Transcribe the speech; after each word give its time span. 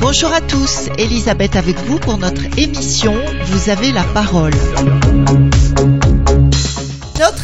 Bonjour 0.00 0.32
à 0.32 0.40
tous, 0.40 0.88
Elisabeth 0.98 1.56
avec 1.56 1.76
vous 1.80 1.98
pour 1.98 2.18
notre 2.18 2.42
émission 2.56 3.14
Vous 3.46 3.70
avez 3.70 3.90
la 3.90 4.04
parole. 4.04 4.52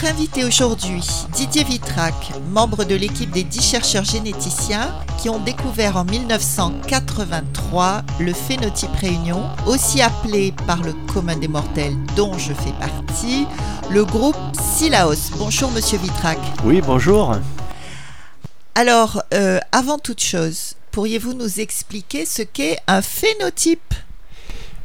Notre 0.07 0.18
invité 0.20 0.45
aujourd'hui, 0.45 1.04
Didier 1.32 1.64
Vitrac, 1.64 2.14
membre 2.52 2.84
de 2.84 2.95
l'équipe 2.95 3.30
des 3.32 3.43
10 3.43 3.61
chercheurs 3.61 4.04
généticiens 4.04 4.95
qui 5.21 5.29
ont 5.29 5.40
découvert 5.40 5.96
en 5.96 6.04
1983 6.04 8.02
le 8.21 8.32
phénotype 8.32 8.95
réunion, 9.00 9.43
aussi 9.66 10.00
appelé 10.03 10.54
par 10.68 10.80
le 10.84 10.93
commun 11.12 11.34
des 11.34 11.48
mortels 11.48 11.96
dont 12.14 12.39
je 12.39 12.53
fais 12.53 12.72
partie, 12.79 13.49
le 13.90 14.04
groupe 14.04 14.36
Silaos. 14.53 15.32
Bonjour 15.39 15.72
Monsieur 15.72 15.99
Vitrac. 15.99 16.38
Oui, 16.64 16.80
bonjour. 16.82 17.35
Alors, 18.77 19.25
euh, 19.35 19.58
avant 19.72 19.99
toute 19.99 20.21
chose, 20.21 20.75
pourriez-vous 20.93 21.35
nous 21.35 21.58
expliquer 21.58 22.27
ce 22.27 22.43
qu'est 22.43 22.79
un 22.86 23.02
phénotype? 23.02 23.93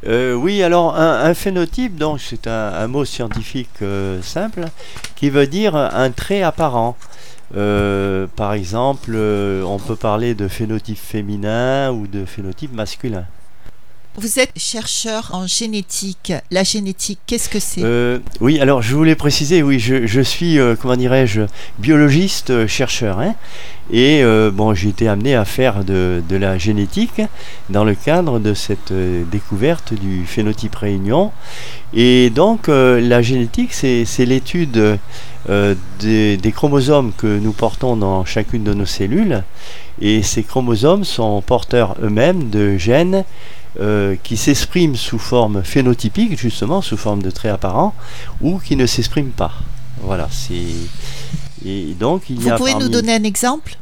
Euh, 0.06 0.34
oui, 0.34 0.62
alors 0.62 0.96
un, 0.96 1.32
phénotype, 1.34 1.96
donc 1.96 2.20
c'est 2.20 2.46
un, 2.46 2.72
un 2.74 2.88
mot 2.88 3.04
scientifique 3.04 3.82
euh, 3.82 4.20
simple 4.22 4.64
qui 5.14 5.30
veut 5.30 5.46
dire 5.46 5.76
un 5.76 6.10
trait 6.10 6.42
apparent. 6.42 6.96
Euh, 7.56 8.26
par 8.34 8.54
exemple, 8.54 9.12
euh, 9.14 9.62
on 9.62 9.78
peut 9.78 9.96
parler 9.96 10.34
de 10.34 10.48
phénotype 10.48 10.98
féminin 10.98 11.90
ou 11.92 12.06
de 12.06 12.24
phénotype 12.24 12.72
masculin. 12.72 13.26
Vous 14.18 14.38
êtes 14.38 14.52
chercheur 14.56 15.30
en 15.32 15.46
génétique. 15.46 16.34
La 16.50 16.64
génétique, 16.64 17.18
qu'est-ce 17.26 17.48
que 17.48 17.58
c'est? 17.58 17.80
Euh, 17.82 18.18
oui, 18.42 18.60
alors 18.60 18.82
je 18.82 18.94
voulais 18.94 19.14
préciser, 19.14 19.62
oui, 19.62 19.78
je, 19.78 20.20
suis, 20.20 20.58
euh, 20.58 20.76
comment 20.78 20.96
dirais-je, 20.96 21.42
biologiste 21.78 22.50
euh, 22.50 22.66
chercheur. 22.66 23.20
hein, 23.20 23.34
et 23.90 24.22
bon, 24.52 24.74
j'ai 24.74 24.90
été 24.90 25.08
amené 25.08 25.34
à 25.34 25.44
faire 25.44 25.84
de, 25.84 26.22
la 26.30 26.56
génétique 26.56 27.20
dans 27.68 27.84
le 27.84 27.94
cadre 27.94 28.38
de 28.38 28.54
cette 28.54 28.92
découverte 29.30 29.92
du 29.92 30.24
phénotype 30.24 30.76
réunion. 30.76 31.30
Et 31.92 32.30
donc, 32.30 32.68
la 32.68 33.20
génétique, 33.20 33.74
c'est 33.74 34.24
l'étude 34.24 34.98
des 35.48 36.52
chromosomes 36.54 37.12
que 37.12 37.38
nous 37.38 37.52
portons 37.52 37.96
dans 37.96 38.24
chacune 38.24 38.64
de 38.64 38.72
nos 38.72 38.86
cellules. 38.86 39.42
Et 40.00 40.22
ces 40.22 40.42
chromosomes 40.42 41.04
sont 41.04 41.42
porteurs 41.42 41.96
eux-mêmes 42.02 42.48
de 42.48 42.78
gènes 42.78 43.24
euh, 43.80 44.16
qui 44.22 44.36
s'expriment 44.36 44.96
sous 44.96 45.18
forme 45.18 45.62
phénotypique, 45.62 46.38
justement, 46.38 46.82
sous 46.82 46.96
forme 46.96 47.22
de 47.22 47.30
traits 47.30 47.52
apparents, 47.52 47.94
ou 48.40 48.58
qui 48.58 48.76
ne 48.76 48.86
s'expriment 48.86 49.30
pas. 49.30 49.52
Voilà, 50.02 50.28
c'est. 50.30 50.54
Et 51.64 51.94
donc, 51.98 52.24
il 52.28 52.36
y 52.36 52.44
Vous 52.44 52.50
a 52.50 52.56
pouvez 52.56 52.74
nous 52.74 52.88
donner 52.88 53.14
un 53.14 53.24
exemple? 53.24 53.76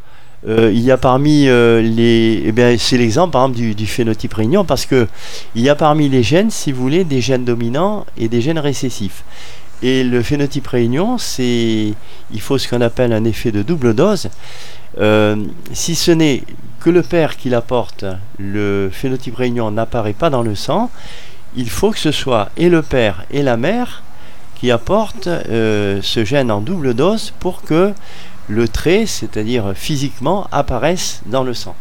Euh, 0.48 0.70
il 0.72 0.80
y 0.80 0.90
a 0.90 0.96
parmi 0.96 1.48
euh, 1.48 1.82
les. 1.82 2.42
Eh 2.46 2.52
bien, 2.52 2.76
c'est 2.78 2.96
l'exemple, 2.96 3.32
par 3.32 3.42
exemple, 3.42 3.58
du, 3.58 3.74
du 3.74 3.86
phénotype 3.86 4.32
réunion, 4.34 4.64
parce 4.64 4.86
que 4.86 5.06
il 5.54 5.62
y 5.62 5.68
a 5.68 5.74
parmi 5.74 6.08
les 6.08 6.22
gènes, 6.22 6.50
si 6.50 6.72
vous 6.72 6.80
voulez, 6.80 7.04
des 7.04 7.20
gènes 7.20 7.44
dominants 7.44 8.06
et 8.16 8.28
des 8.28 8.40
gènes 8.40 8.58
récessifs. 8.58 9.24
Et 9.82 10.04
le 10.04 10.22
phénotype 10.22 10.66
réunion, 10.66 11.18
c'est. 11.18 11.92
Il 12.32 12.40
faut 12.40 12.58
ce 12.58 12.68
qu'on 12.68 12.80
appelle 12.80 13.12
un 13.12 13.24
effet 13.24 13.50
de 13.50 13.62
double 13.62 13.94
dose. 13.94 14.28
Euh, 14.98 15.36
si 15.72 15.94
ce 15.94 16.10
n'est 16.10 16.42
que 16.80 16.90
le 16.90 17.02
père 17.02 17.36
qui 17.36 17.50
l'apporte, 17.50 18.04
le 18.38 18.90
phénotype 18.90 19.36
réunion 19.36 19.70
n'apparaît 19.70 20.14
pas 20.14 20.30
dans 20.30 20.42
le 20.42 20.54
sang, 20.54 20.90
il 21.54 21.68
faut 21.68 21.90
que 21.90 21.98
ce 21.98 22.10
soit 22.10 22.48
et 22.56 22.68
le 22.68 22.82
père 22.82 23.24
et 23.30 23.42
la 23.42 23.56
mère 23.56 24.02
qui 24.54 24.70
apportent 24.70 25.26
euh, 25.26 26.00
ce 26.02 26.24
gène 26.24 26.50
en 26.50 26.60
double 26.60 26.94
dose 26.94 27.32
pour 27.38 27.62
que 27.62 27.92
le 28.48 28.68
trait, 28.68 29.06
c'est-à-dire 29.06 29.72
physiquement, 29.74 30.46
apparaisse 30.52 31.22
dans 31.26 31.44
le 31.44 31.54
sang. 31.54 31.74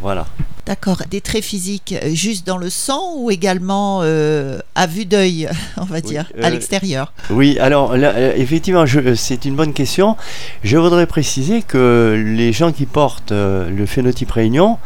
Voilà. 0.00 0.26
D'accord. 0.66 1.02
Des 1.08 1.20
traits 1.20 1.44
physiques 1.44 1.94
euh, 2.02 2.10
juste 2.12 2.44
dans 2.44 2.56
le 2.56 2.70
sang 2.70 3.14
ou 3.18 3.30
également 3.30 4.00
euh, 4.02 4.58
à 4.74 4.88
vue 4.88 5.04
d'œil, 5.04 5.48
on 5.76 5.84
va 5.84 6.00
dire, 6.00 6.24
à 6.42 6.46
euh, 6.46 6.50
l'extérieur? 6.50 7.12
Oui, 7.30 7.56
alors 7.60 7.96
là, 7.96 8.36
effectivement, 8.36 8.84
c'est 9.14 9.44
une 9.44 9.54
bonne 9.54 9.72
question. 9.72 10.16
Je 10.64 10.76
voudrais 10.76 11.06
préciser 11.06 11.62
que 11.62 12.20
les 12.34 12.52
gens 12.52 12.72
qui 12.72 12.84
portent 12.84 13.30
le 13.32 13.86
phénotype 13.86 14.32
réunion 14.32 14.78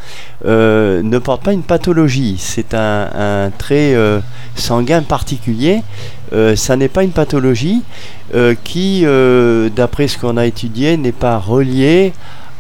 euh, 0.45 1.03
ne 1.03 1.19
portent 1.19 1.45
pas 1.45 1.55
une 1.55 1.63
pathologie. 1.63 2.37
C'est 2.39 2.75
un, 2.75 3.09
un 3.15 3.51
trait 3.51 3.95
sanguin 4.57 5.01
particulier. 5.01 5.83
Ça 6.57 6.77
n'est 6.77 6.89
pas 6.89 7.05
une 7.05 7.13
pathologie 7.13 7.83
qui, 8.65 9.05
d'après 9.75 10.09
ce 10.09 10.19
qu'on 10.19 10.37
a 10.37 10.45
étudié, 10.45 10.99
n'est 10.99 11.13
pas 11.13 11.39
reliée 11.39 12.13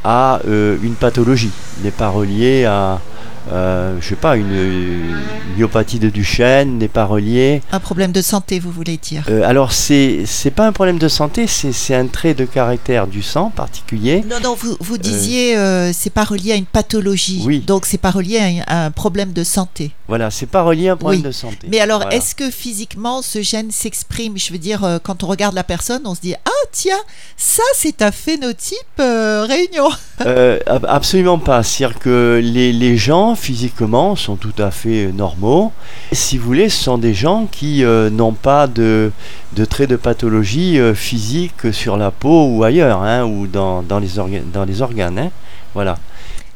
à 0.04 0.40
euh, 0.46 0.76
une 0.82 0.94
pathologie, 0.94 1.50
n'est 1.82 1.90
pas 1.90 2.08
reliée 2.08 2.64
à, 2.64 3.00
euh, 3.50 3.96
je 4.00 4.08
sais 4.08 4.16
pas, 4.16 4.36
une, 4.36 4.52
une 4.52 5.16
myopathie 5.58 5.98
de 5.98 6.08
Duchenne, 6.08 6.78
n'est 6.78 6.88
pas 6.88 7.04
reliée 7.04 7.62
Un 7.72 7.80
problème 7.80 8.12
de 8.12 8.22
santé, 8.22 8.58
vous 8.60 8.70
voulez 8.70 8.96
dire? 8.96 9.24
Euh, 9.28 9.42
alors, 9.44 9.72
c'est 9.72 10.22
c'est 10.26 10.50
pas 10.50 10.66
un 10.66 10.72
problème 10.72 10.98
de 10.98 11.08
santé, 11.08 11.46
c'est 11.46 11.94
un 11.94 12.06
trait 12.06 12.34
de 12.34 12.44
caractère 12.44 13.06
du 13.06 13.22
sang 13.22 13.50
particulier. 13.50 14.24
Non, 14.28 14.36
non, 14.42 14.54
vous, 14.54 14.76
vous 14.80 14.98
disiez 14.98 15.56
euh, 15.56 15.92
c'est 15.92 16.10
pas 16.10 16.24
relié 16.24 16.52
à 16.52 16.56
une 16.56 16.66
pathologie. 16.66 17.42
Oui. 17.44 17.60
Donc 17.60 17.86
c'est 17.86 17.98
pas 17.98 18.10
relié 18.10 18.38
à 18.38 18.44
un, 18.44 18.60
à 18.66 18.84
un 18.86 18.90
problème 18.90 19.32
de 19.32 19.44
santé. 19.44 19.90
Voilà, 20.08 20.30
c'est 20.30 20.46
pas 20.46 20.62
relié 20.62 20.88
à 20.88 20.92
un 20.92 20.96
problème 20.96 21.20
Oui. 21.20 21.26
de 21.26 21.32
santé. 21.32 21.68
Mais 21.70 21.80
alors, 21.80 22.00
Voilà. 22.00 22.16
est-ce 22.16 22.34
que 22.34 22.50
physiquement 22.50 23.22
ce 23.22 23.42
gène 23.42 23.70
s'exprime? 23.70 24.36
Je 24.38 24.52
veux 24.52 24.58
dire, 24.58 24.84
euh, 24.84 24.98
quand 25.02 25.22
on 25.22 25.26
regarde 25.26 25.54
la 25.54 25.64
personne, 25.64 26.02
on 26.04 26.14
se 26.14 26.20
dit 26.20 26.34
ah 26.44 26.50
tiens, 26.72 26.98
ça 27.36 27.62
c'est 27.74 28.02
un 28.02 28.10
phénotype 28.12 28.76
euh, 29.00 29.44
réunion. 29.48 29.88
Euh, 30.26 30.58
ab- 30.66 30.86
Absolument 30.88 31.38
pas. 31.38 31.62
C'est-à-dire 31.62 31.98
que 31.98 32.40
les, 32.42 32.72
les 32.72 32.96
gens, 32.96 33.34
physiquement, 33.34 34.16
sont 34.16 34.36
tout 34.36 34.52
à 34.58 34.70
fait 34.70 35.06
euh, 35.06 35.12
normaux. 35.12 35.72
Si 36.12 36.36
vous 36.38 36.44
voulez, 36.46 36.68
ce 36.68 36.82
sont 36.84 36.98
des 36.98 37.14
gens 37.14 37.46
qui 37.50 37.84
euh, 37.84 38.10
n'ont 38.10 38.32
pas 38.32 38.66
de, 38.66 39.12
de 39.54 39.64
traits 39.64 39.88
de 39.90 39.96
pathologie 39.96 40.78
euh, 40.78 40.94
physique 40.94 41.72
sur 41.72 41.96
la 41.96 42.10
peau 42.10 42.46
ou 42.48 42.64
ailleurs, 42.64 43.02
hein, 43.02 43.24
ou 43.24 43.46
dans, 43.46 43.82
dans 43.82 43.98
les, 43.98 44.08
dans 44.52 44.64
les 44.64 44.82
organes. 44.82 45.18
hein. 45.18 45.30
Voilà. 45.74 45.98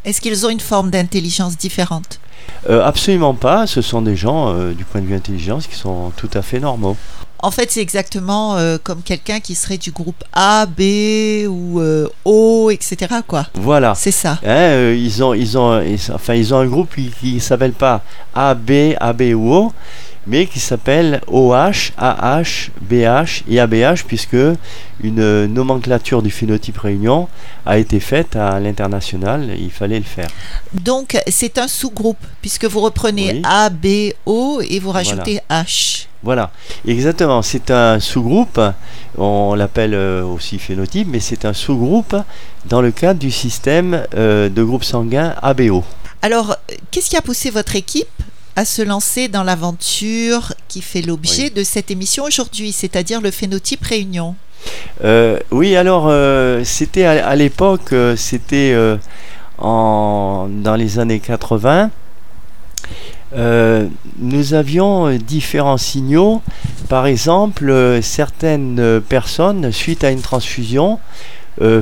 Est-ce 0.04 0.20
qu'ils 0.20 0.44
ont 0.44 0.50
une 0.50 0.60
forme 0.60 0.90
d'intelligence 0.90 1.56
différente? 1.56 2.20
Absolument 2.68 3.32
pas. 3.34 3.66
Ce 3.66 3.80
sont 3.80 4.02
des 4.02 4.16
gens, 4.16 4.52
du 4.72 4.84
point 4.84 5.00
de 5.00 5.06
vue 5.06 5.14
intelligence, 5.14 5.66
qui 5.66 5.76
sont 5.76 6.12
tout 6.16 6.28
à 6.34 6.42
fait 6.42 6.60
normaux. 6.60 6.96
En 7.44 7.50
fait, 7.50 7.70
c'est 7.70 7.82
exactement 7.82 8.56
euh, 8.56 8.78
comme 8.82 9.02
quelqu'un 9.02 9.38
qui 9.38 9.54
serait 9.54 9.76
du 9.76 9.90
groupe 9.90 10.24
A, 10.32 10.64
B 10.64 11.46
ou 11.46 11.78
euh, 11.78 12.08
O, 12.24 12.70
etc. 12.70 12.96
Quoi. 13.26 13.46
Voilà. 13.52 13.94
C'est 13.94 14.10
ça. 14.10 14.38
Hein, 14.42 14.48
euh, 14.48 14.96
ils 14.98 15.22
ont, 15.22 15.34
ils 15.34 15.58
ont, 15.58 15.78
ils- 15.82 16.10
enfin, 16.12 16.32
ils 16.34 16.54
ont 16.54 16.58
un 16.58 16.66
groupe 16.66 16.94
qui, 16.94 17.10
qui 17.20 17.40
s'appelle 17.40 17.74
pas 17.74 18.02
A, 18.34 18.54
B, 18.54 18.94
A, 18.98 19.12
B 19.12 19.34
ou 19.34 19.52
O, 19.52 19.72
mais 20.26 20.46
qui 20.46 20.60
s'appelle 20.60 21.20
OH, 21.26 21.92
AH, 21.98 22.70
BH 22.80 23.42
et 23.48 23.60
ABH, 23.60 24.04
puisque 24.06 24.36
une 25.02 25.46
nomenclature 25.46 26.22
du 26.22 26.30
phénotype 26.30 26.78
réunion 26.78 27.28
a 27.66 27.78
été 27.78 28.00
faite 28.00 28.36
à 28.36 28.58
l'international. 28.60 29.50
Il 29.58 29.70
fallait 29.70 29.98
le 29.98 30.04
faire. 30.04 30.28
Donc, 30.72 31.18
c'est 31.28 31.58
un 31.58 31.68
sous-groupe, 31.68 32.24
puisque 32.40 32.64
vous 32.64 32.80
reprenez 32.80 33.32
Oui. 33.34 33.42
A, 33.44 33.70
B, 33.70 34.12
O 34.26 34.60
et 34.66 34.78
vous 34.78 34.90
rajoutez 34.90 35.40
H. 35.50 36.06
Voilà, 36.22 36.50
exactement. 36.88 37.42
C'est 37.42 37.70
un 37.70 38.00
sous-groupe. 38.00 38.58
On 39.18 39.54
l'appelle 39.54 39.94
euh, 39.94 40.24
aussi 40.24 40.58
phénotype, 40.58 41.06
mais 41.10 41.20
c'est 41.20 41.44
un 41.44 41.52
sous-groupe 41.52 42.16
dans 42.64 42.80
le 42.80 42.90
cadre 42.90 43.20
du 43.20 43.30
système 43.30 44.02
euh, 44.14 44.48
de 44.48 44.62
groupe 44.62 44.84
sanguin 44.84 45.34
ABO. 45.42 45.84
Alors, 46.22 46.56
qu'est-ce 46.90 47.10
qui 47.10 47.16
a 47.18 47.22
poussé 47.22 47.50
votre 47.50 47.76
équipe 47.76 48.08
à 48.56 48.64
se 48.64 48.82
lancer 48.82 49.28
dans 49.28 49.42
l'aventure 49.42 50.52
qui 50.68 50.80
fait 50.80 51.02
l'objet 51.02 51.50
de 51.50 51.64
cette 51.64 51.90
émission 51.90 52.24
aujourd'hui, 52.24 52.72
c'est-à-dire 52.72 53.20
le 53.20 53.30
phénotype 53.30 53.84
réunion 53.84 54.36
Euh, 55.02 55.38
oui, 55.50 55.76
alors 55.76 56.06
euh, 56.08 56.62
c'était 56.64 57.04
à, 57.04 57.26
à 57.26 57.34
l'époque, 57.36 57.92
euh, 57.92 58.16
c'était 58.16 58.74
dans 59.58 60.76
les 60.76 60.98
années 60.98 61.20
80. 61.20 61.90
Euh, 63.36 63.88
nous 64.18 64.54
avions 64.54 65.16
différents 65.16 65.76
signaux. 65.76 66.40
Par 66.88 67.06
exemple, 67.06 67.98
certaines 68.02 69.00
personnes, 69.08 69.72
suite 69.72 70.04
à 70.04 70.10
une 70.10 70.20
transfusion, 70.20 70.98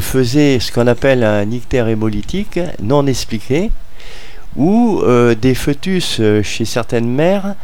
faisaient 0.01 0.59
ce 0.61 0.71
qu'on 0.71 0.87
appelle 0.87 1.25
un 1.25 1.51
ictère 1.51 1.89
hémolytique 1.89 2.61
non 2.83 3.07
expliqué, 3.07 3.71
ou 4.57 5.01
euh, 5.03 5.35
des 5.35 5.55
fœtus 5.55 6.19
euh, 6.21 6.43
chez 6.43 6.65
certaines 6.65 7.09
mères 7.09 7.55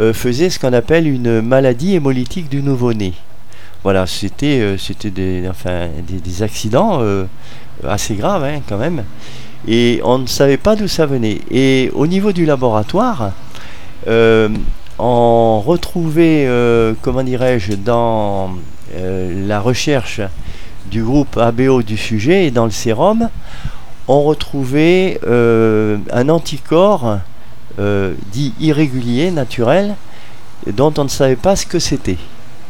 euh, 0.00 0.12
faisaient 0.12 0.50
ce 0.50 0.58
qu'on 0.58 0.72
appelle 0.72 1.08
une 1.08 1.40
maladie 1.40 1.94
hémolytique 1.94 2.48
du 2.48 2.62
nouveau-né. 2.62 3.14
Voilà, 3.82 4.06
c'était 4.06 4.76
des, 5.04 5.48
enfin, 5.48 5.88
des, 6.02 6.42
accidents 6.42 7.02
assez 7.86 8.16
graves 8.16 8.42
hein, 8.42 8.60
quand 8.68 8.78
même. 8.78 9.04
Et 9.68 10.00
on 10.02 10.18
ne 10.18 10.26
savait 10.26 10.56
pas 10.56 10.74
d'où 10.74 10.88
ça 10.88 11.06
venait. 11.06 11.38
Et 11.52 11.92
au 11.94 12.08
niveau 12.08 12.32
du 12.32 12.46
laboratoire, 12.46 13.30
on 14.08 15.60
retrouvait, 15.60 16.48
comment 17.00 17.22
dirais-je, 17.22 17.74
dans 17.74 18.56
la 18.96 19.60
recherche 19.60 20.20
du 20.90 21.04
groupe 21.04 21.36
ABO 21.36 21.82
du 21.82 21.96
sujet 21.96 22.46
et 22.46 22.50
dans 22.50 22.64
le 22.64 22.72
sérum, 22.72 23.28
on 24.08 24.22
retrouvait 24.22 25.20
un 25.24 26.28
anticorps 26.28 27.18
dit 27.78 28.54
irrégulier, 28.60 29.30
naturel, 29.30 29.96
dont 30.66 30.92
on 30.98 31.04
ne 31.04 31.08
savait 31.08 31.36
pas 31.36 31.56
ce 31.56 31.66
que 31.66 31.78
c'était. 31.78 32.18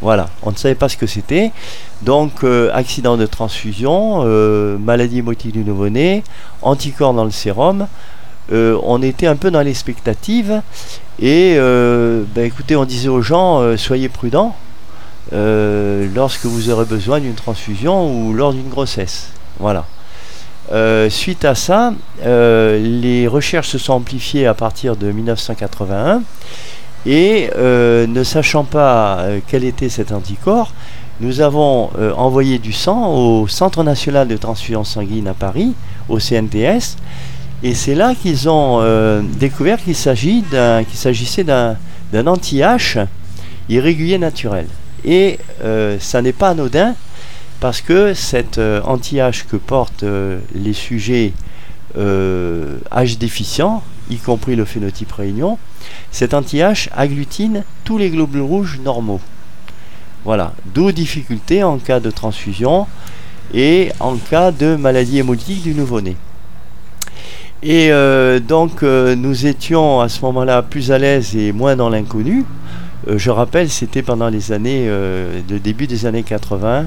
Voilà, 0.03 0.29
on 0.43 0.51
ne 0.51 0.57
savait 0.57 0.75
pas 0.75 0.89
ce 0.89 0.97
que 0.97 1.07
c'était. 1.07 1.53
Donc, 2.03 2.45
euh, 2.45 2.71
accident 2.75 3.17
de 3.17 3.25
transfusion, 3.25 4.23
euh, 4.25 4.77
maladie 4.77 5.19
hémolytique 5.19 5.53
du 5.53 5.65
nouveau-né, 5.65 6.23
anticorps 6.61 7.15
dans 7.15 7.25
le 7.25 7.31
sérum. 7.31 7.87
Euh, 8.53 8.79
on 8.83 9.03
était 9.03 9.27
un 9.27 9.37
peu 9.37 9.51
dans 9.51 9.63
l'expectative. 9.63 10.61
Et 11.19 11.57
ben, 11.57 12.45
écoutez, 12.45 12.77
on 12.77 12.85
disait 12.85 13.09
aux 13.09 13.23
gens, 13.23 13.77
soyez 13.79 14.11
prudents 14.11 14.55
lorsque 15.33 16.45
vous 16.45 16.69
aurez 16.69 16.85
besoin 16.85 17.21
d'une 17.21 17.35
transfusion 17.35 18.07
ou 18.13 18.35
lors 18.35 18.53
d'une 18.53 18.69
grossesse. 18.69 19.31
Voilà. 19.59 19.87
Suite 21.09 21.45
à 21.45 21.55
ça, 21.55 21.93
les 22.25 23.27
recherches 23.27 23.69
se 23.69 23.79
sont 23.79 23.95
amplifiées 23.95 24.47
à 24.47 24.55
partir 24.55 24.97
de 24.97 25.11
1981 25.11 26.23
et 27.07 27.51
euh, 27.57 28.07
ne 28.07 28.25
sachant 28.25 28.65
pas 28.65 29.19
euh, 29.21 29.39
quel 29.47 29.65
était 29.65 29.89
cet 29.89 30.11
anticorps, 30.11 30.73
nous 31.21 31.41
avons 31.41 31.91
euh, 31.99 32.13
envoyé 32.15 32.59
du 32.59 32.73
sang 32.73 33.15
au 33.15 33.47
Centre 33.47 33.85
national 33.85 34.27
de 34.27 34.37
transfusion 34.37 34.83
sanguine 34.83 35.29
à 35.29 35.35
Paris, 35.35 35.75
au 36.09 36.19
CNTS, 36.19 36.97
et 37.63 37.75
c'est 37.75 37.95
là 37.95 38.15
qu'ils 38.15 38.51
ont 38.51 38.83
découvert 39.39 39.83
qu'il 39.83 39.97
s'agissait 39.97 41.45
d'un 41.45 42.27
anti-H 42.27 43.07
irrégulier 43.71 44.19
naturel. 44.19 44.67
Et 45.07 45.39
ça 45.99 46.21
n'est 46.21 46.35
pas 46.35 46.51
anodin 46.51 46.95
parce 47.61 47.81
que 47.81 48.15
cet 48.15 48.59
anti-H 48.59 49.47
que 49.47 49.57
portent 49.57 50.05
les 50.55 50.73
sujets 50.73 51.33
H 51.97 53.19
déficients, 53.19 53.83
y 54.11 54.17
compris 54.17 54.57
le 54.57 54.65
phénotype 54.65 55.13
réunion, 55.13 55.59
cet 56.11 56.35
anti-H 56.35 56.89
agglutine 56.95 57.65
tous 57.85 57.99
les 57.99 58.11
globules 58.11 58.43
rouges 58.43 58.79
normaux. 58.83 59.21
Voilà, 60.25 60.53
d'où 60.75 60.91
difficulté 60.91 61.63
en 61.63 61.79
cas 61.79 62.01
de 62.01 62.11
transfusion 62.11 62.87
et 63.55 63.93
en 64.01 64.17
cas 64.17 64.51
de 64.51 64.77
maladie 64.77 65.19
hémolytique 65.19 65.63
du 65.63 65.75
nouveau-né. 65.75 66.17
Et 67.63 67.91
euh, 67.91 68.39
donc 68.39 68.83
euh, 68.83 69.15
nous 69.15 69.47
étions 69.47 70.01
à 70.01 70.09
ce 70.09 70.21
moment-là 70.23 70.63
plus 70.63 70.93
à 70.93 70.99
l'aise 70.99 71.37
et 71.37 71.53
moins 71.53 71.77
dans 71.77 71.89
l'inconnu. 71.89 72.45
Euh, 73.09 73.19
je 73.19 73.31
rappelle, 73.31 73.71
c'était 73.71 74.03
pendant 74.03 74.29
les 74.29 74.53
années, 74.53 74.87
de 74.87 75.59
début 75.59 75.87
des 75.87 76.07
années 76.07 76.23
80, 76.23 76.87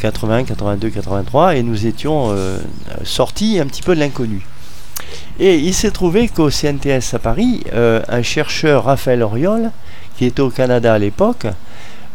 80, 0.00 0.44
82, 0.44 0.90
83, 0.90 1.56
et 1.56 1.62
nous 1.62 1.86
étions 1.86 2.34
sortis 3.04 3.58
un 3.58 3.66
petit 3.66 3.82
peu 3.82 3.94
de 3.94 4.00
l'inconnu. 4.00 4.46
Et 5.40 5.56
il 5.56 5.74
s'est 5.74 5.90
trouvé 5.90 6.28
qu'au 6.28 6.48
CNTS 6.48 7.14
à 7.14 7.18
Paris, 7.18 7.64
euh, 7.72 8.02
un 8.08 8.22
chercheur, 8.22 8.84
Raphaël 8.84 9.22
Oriol, 9.22 9.70
qui 10.16 10.26
était 10.26 10.40
au 10.40 10.50
Canada 10.50 10.94
à 10.94 10.98
l'époque, 10.98 11.46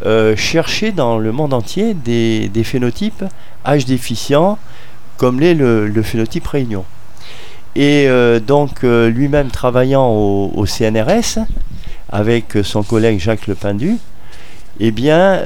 euh, 0.05 0.37
cherchait 0.37 0.93
dans 0.93 1.17
le 1.17 1.31
monde 1.33 1.53
entier 1.53 1.93
des, 1.93 2.49
phénotypes 2.63 3.25
H 3.65 3.85
déficients, 3.85 4.57
comme 5.17 5.41
l'est 5.41 5.53
le, 5.53 6.01
phénotype 6.01 6.47
Réunion. 6.47 6.85
Et 7.75 8.05
euh, 8.07 8.39
donc 8.39 8.83
lui-même 8.83 9.49
travaillant 9.49 10.07
au, 10.09 10.65
CNRS, 10.65 11.39
avec 12.11 12.57
son 12.63 12.83
collègue 12.83 13.19
Jacques 13.19 13.47
Lepindu, 13.47 13.97
eh 14.79 14.91
bien, 14.91 15.43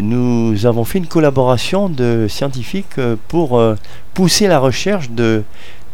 nous 0.00 0.66
avons 0.66 0.84
fait 0.84 0.98
une 0.98 1.06
collaboration 1.06 1.88
de 1.88 2.26
scientifiques 2.28 3.00
pour 3.28 3.62
pousser 4.14 4.48
la 4.48 4.58
recherche 4.58 5.10
de, 5.10 5.42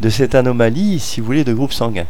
de 0.01 0.09
cette 0.09 0.35
anomalie, 0.35 0.99
si 0.99 1.21
vous 1.21 1.27
voulez, 1.27 1.45
de 1.45 1.53
groupe 1.53 1.73
sanguin. 1.73 2.07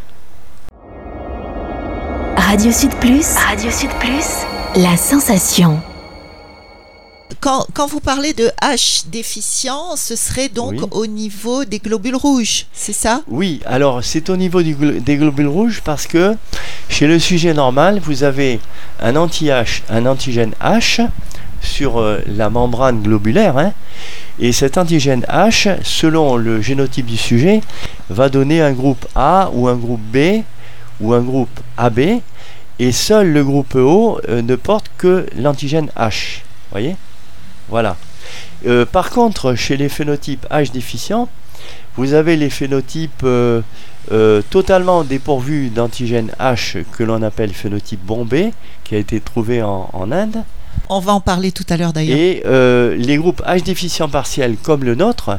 Radio 2.37 2.73
Sud 2.73 2.95
Plus, 2.97 3.37
Radio 3.37 3.71
Sud 3.71 3.91
Plus, 4.01 4.45
la 4.77 4.97
sensation. 4.97 5.81
Quand, 7.39 7.87
vous 7.89 8.01
parlez 8.01 8.33
de 8.33 8.51
H 8.63 9.05
déficient, 9.11 9.97
ce 9.97 10.17
serait 10.17 10.49
donc 10.49 10.95
au 10.95 11.07
niveau 11.07 11.65
des 11.65 11.79
globules 11.79 12.17
rouges, 12.17 12.67
c'est 12.73 12.93
ça? 12.93 13.23
Oui, 13.29 13.61
alors 13.67 14.03
c'est 14.03 14.29
au 14.31 14.37
niveau 14.37 14.63
des 14.63 15.17
globules 15.17 15.47
rouges 15.47 15.81
parce 15.85 16.07
que 16.07 16.35
chez 16.89 17.07
le 17.07 17.19
sujet 17.19 17.55
normal, 17.55 18.01
vous 18.03 18.25
avez 18.25 18.61
un 19.01 19.17
anti-H, 19.17 19.83
un 19.89 20.07
antigène 20.07 20.55
H 20.61 21.07
sur 21.63 21.99
euh, 21.99 22.21
la 22.27 22.51
membrane 22.51 23.01
globulaire. 23.03 23.57
Hein, 23.59 23.73
et 24.39 24.53
cet 24.53 24.79
antigène 24.79 25.25
H, 25.29 25.79
selon 25.83 26.37
le 26.37 26.61
génotype 26.61 27.07
du 27.07 27.17
sujet, 27.17 27.61
va 28.09 28.29
donner 28.29 28.61
un 28.61 28.73
groupe 28.73 29.07
A 29.15 29.51
ou 29.53 29.69
un 29.69 29.77
groupe 29.77 30.01
B 30.01 30.43
ou 31.01 31.13
un 31.13 31.21
groupe 31.21 31.61
AB. 31.77 32.01
Et 32.79 32.93
seul 32.93 33.33
le 33.33 33.45
groupe 33.45 33.75
O 33.75 34.21
euh, 34.29 34.43
ne 34.43 34.57
porte 34.57 34.91
que 34.97 35.27
l'antigène 35.37 35.91
H. 35.97 36.41
Voyez? 36.71 36.97
Voilà. 37.71 37.97
Euh, 38.67 38.85
par 38.85 39.11
contre, 39.11 39.55
chez 39.55 39.77
les 39.77 39.89
phénotypes 39.89 40.47
H 40.51 40.73
déficients, 40.73 41.29
vous 41.97 42.15
avez 42.15 42.37
les 42.37 42.51
phénotypes 42.51 43.27
totalement 44.51 45.05
dépourvus 45.05 45.69
d'antigène 45.69 46.33
H 46.41 46.85
que 46.97 47.03
l'on 47.03 47.23
appelle 47.23 47.53
phénotype 47.53 48.01
bombé, 48.01 48.53
qui 48.85 48.95
a 48.95 48.99
été 48.99 49.21
trouvé 49.21 49.63
en 49.63 50.11
Inde. 50.11 50.43
On 50.89 50.99
va 50.99 51.13
en 51.13 51.21
parler 51.21 51.53
tout 51.53 51.65
à 51.69 51.77
l'heure 51.77 51.93
d'ailleurs. 51.93 52.19
Et 52.19 52.43
euh, 52.47 52.97
les 52.97 53.17
groupes 53.17 53.43
H 53.47 53.63
déficients 53.63 54.09
partiels 54.09 54.57
comme 54.57 54.85
le 54.85 54.95
nôtre 54.95 55.39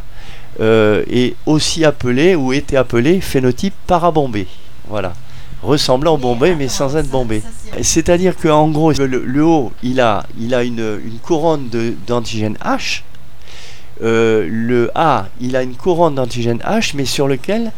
euh, 0.62 1.04
est 1.10 1.36
aussi 1.46 1.84
appelé 1.84 2.36
ou 2.36 2.54
était 2.54 2.78
appelé 2.78 3.20
phénotype 3.20 3.74
parabombé. 3.88 4.48
Voilà. 4.88 5.14
Ressemblant 5.64 6.16
au 6.16 6.18
bombé 6.18 6.56
mais 6.56 6.68
sans 6.68 6.96
être 6.98 7.10
bombé. 7.10 7.44
C'est-à-dire 7.82 8.36
qu'en 8.36 8.70
gros, 8.70 8.92
le, 8.94 9.44
haut, 9.44 9.72
il 9.84 10.02
a, 10.02 10.26
il 10.40 10.54
a 10.54 10.64
une, 10.64 11.00
couronne 11.24 11.70
d'antigène 12.08 12.58
H. 12.64 13.04
Euh, 14.04 14.48
le 14.50 14.90
A, 14.96 15.28
il 15.40 15.56
a 15.56 15.62
une 15.62 15.76
couronne 15.76 16.16
d'antigène 16.16 16.58
H, 16.60 16.94
mais 16.96 17.06
sur 17.06 17.28
lequel 17.28 17.72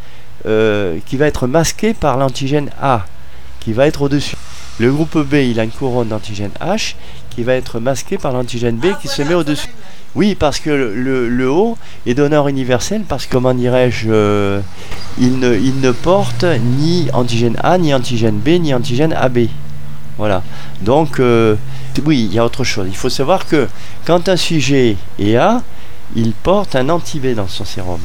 qui 1.06 1.16
va 1.16 1.28
être 1.28 1.48
masqué 1.48 1.94
par 1.94 2.18
l'antigène 2.18 2.70
A, 2.82 3.06
qui 3.60 3.72
va 3.72 3.88
être 3.88 4.02
au-dessus. 4.02 4.36
Le 4.80 4.92
groupe 4.92 5.20
B, 5.20 5.36
il 5.36 5.60
a 5.60 5.64
une 5.64 5.72
couronne 5.72 6.08
d'antigène 6.08 6.52
H 6.60 6.96
qui 7.30 7.44
va 7.44 7.54
être 7.54 7.80
masqué 7.80 8.18
par 8.18 8.34
l'antigène 8.34 8.78
B 8.78 8.88
qui 9.00 9.08
se 9.08 9.22
met 9.22 9.36
au-dessus. 9.36 9.70
Oui, 10.16 10.36
parce 10.36 10.60
que 10.60 10.70
le, 10.70 11.28
le, 11.28 11.50
haut 11.50 11.78
est 12.06 12.14
donneur 12.14 12.48
universel, 12.48 13.04
parce 13.08 13.26
que, 13.26 13.32
comment 13.32 13.54
dirais-je, 13.54 14.10
euh, 14.12 14.62
il, 15.20 15.40
ne, 15.40 15.56
il 15.56 15.82
ne 15.82 15.92
porte 15.92 16.46
ni 16.78 17.10
antigène 17.14 17.58
A, 17.64 17.78
ni 17.80 17.94
antigène 17.94 18.38
B, 18.38 18.50
ni 18.60 18.74
antigène 18.74 19.14
AB. 19.14 19.48
Voilà. 20.20 20.44
Donc, 20.82 21.20
euh, 21.20 21.56
oui, 22.06 22.28
il 22.30 22.34
y 22.34 22.40
a 22.40 22.46
autre 22.46 22.64
chose. 22.64 22.88
Il 22.88 22.96
faut 22.96 23.10
savoir 23.10 23.48
que 23.48 23.68
quand 24.06 24.30
un 24.30 24.38
sujet 24.38 24.98
est 25.18 25.36
A, 25.36 25.64
il 26.16 26.34
porte 26.34 26.76
un 26.76 26.90
anti-B 26.90 27.34
dans 27.34 27.48
son 27.48 27.66
sérum. 27.66 28.00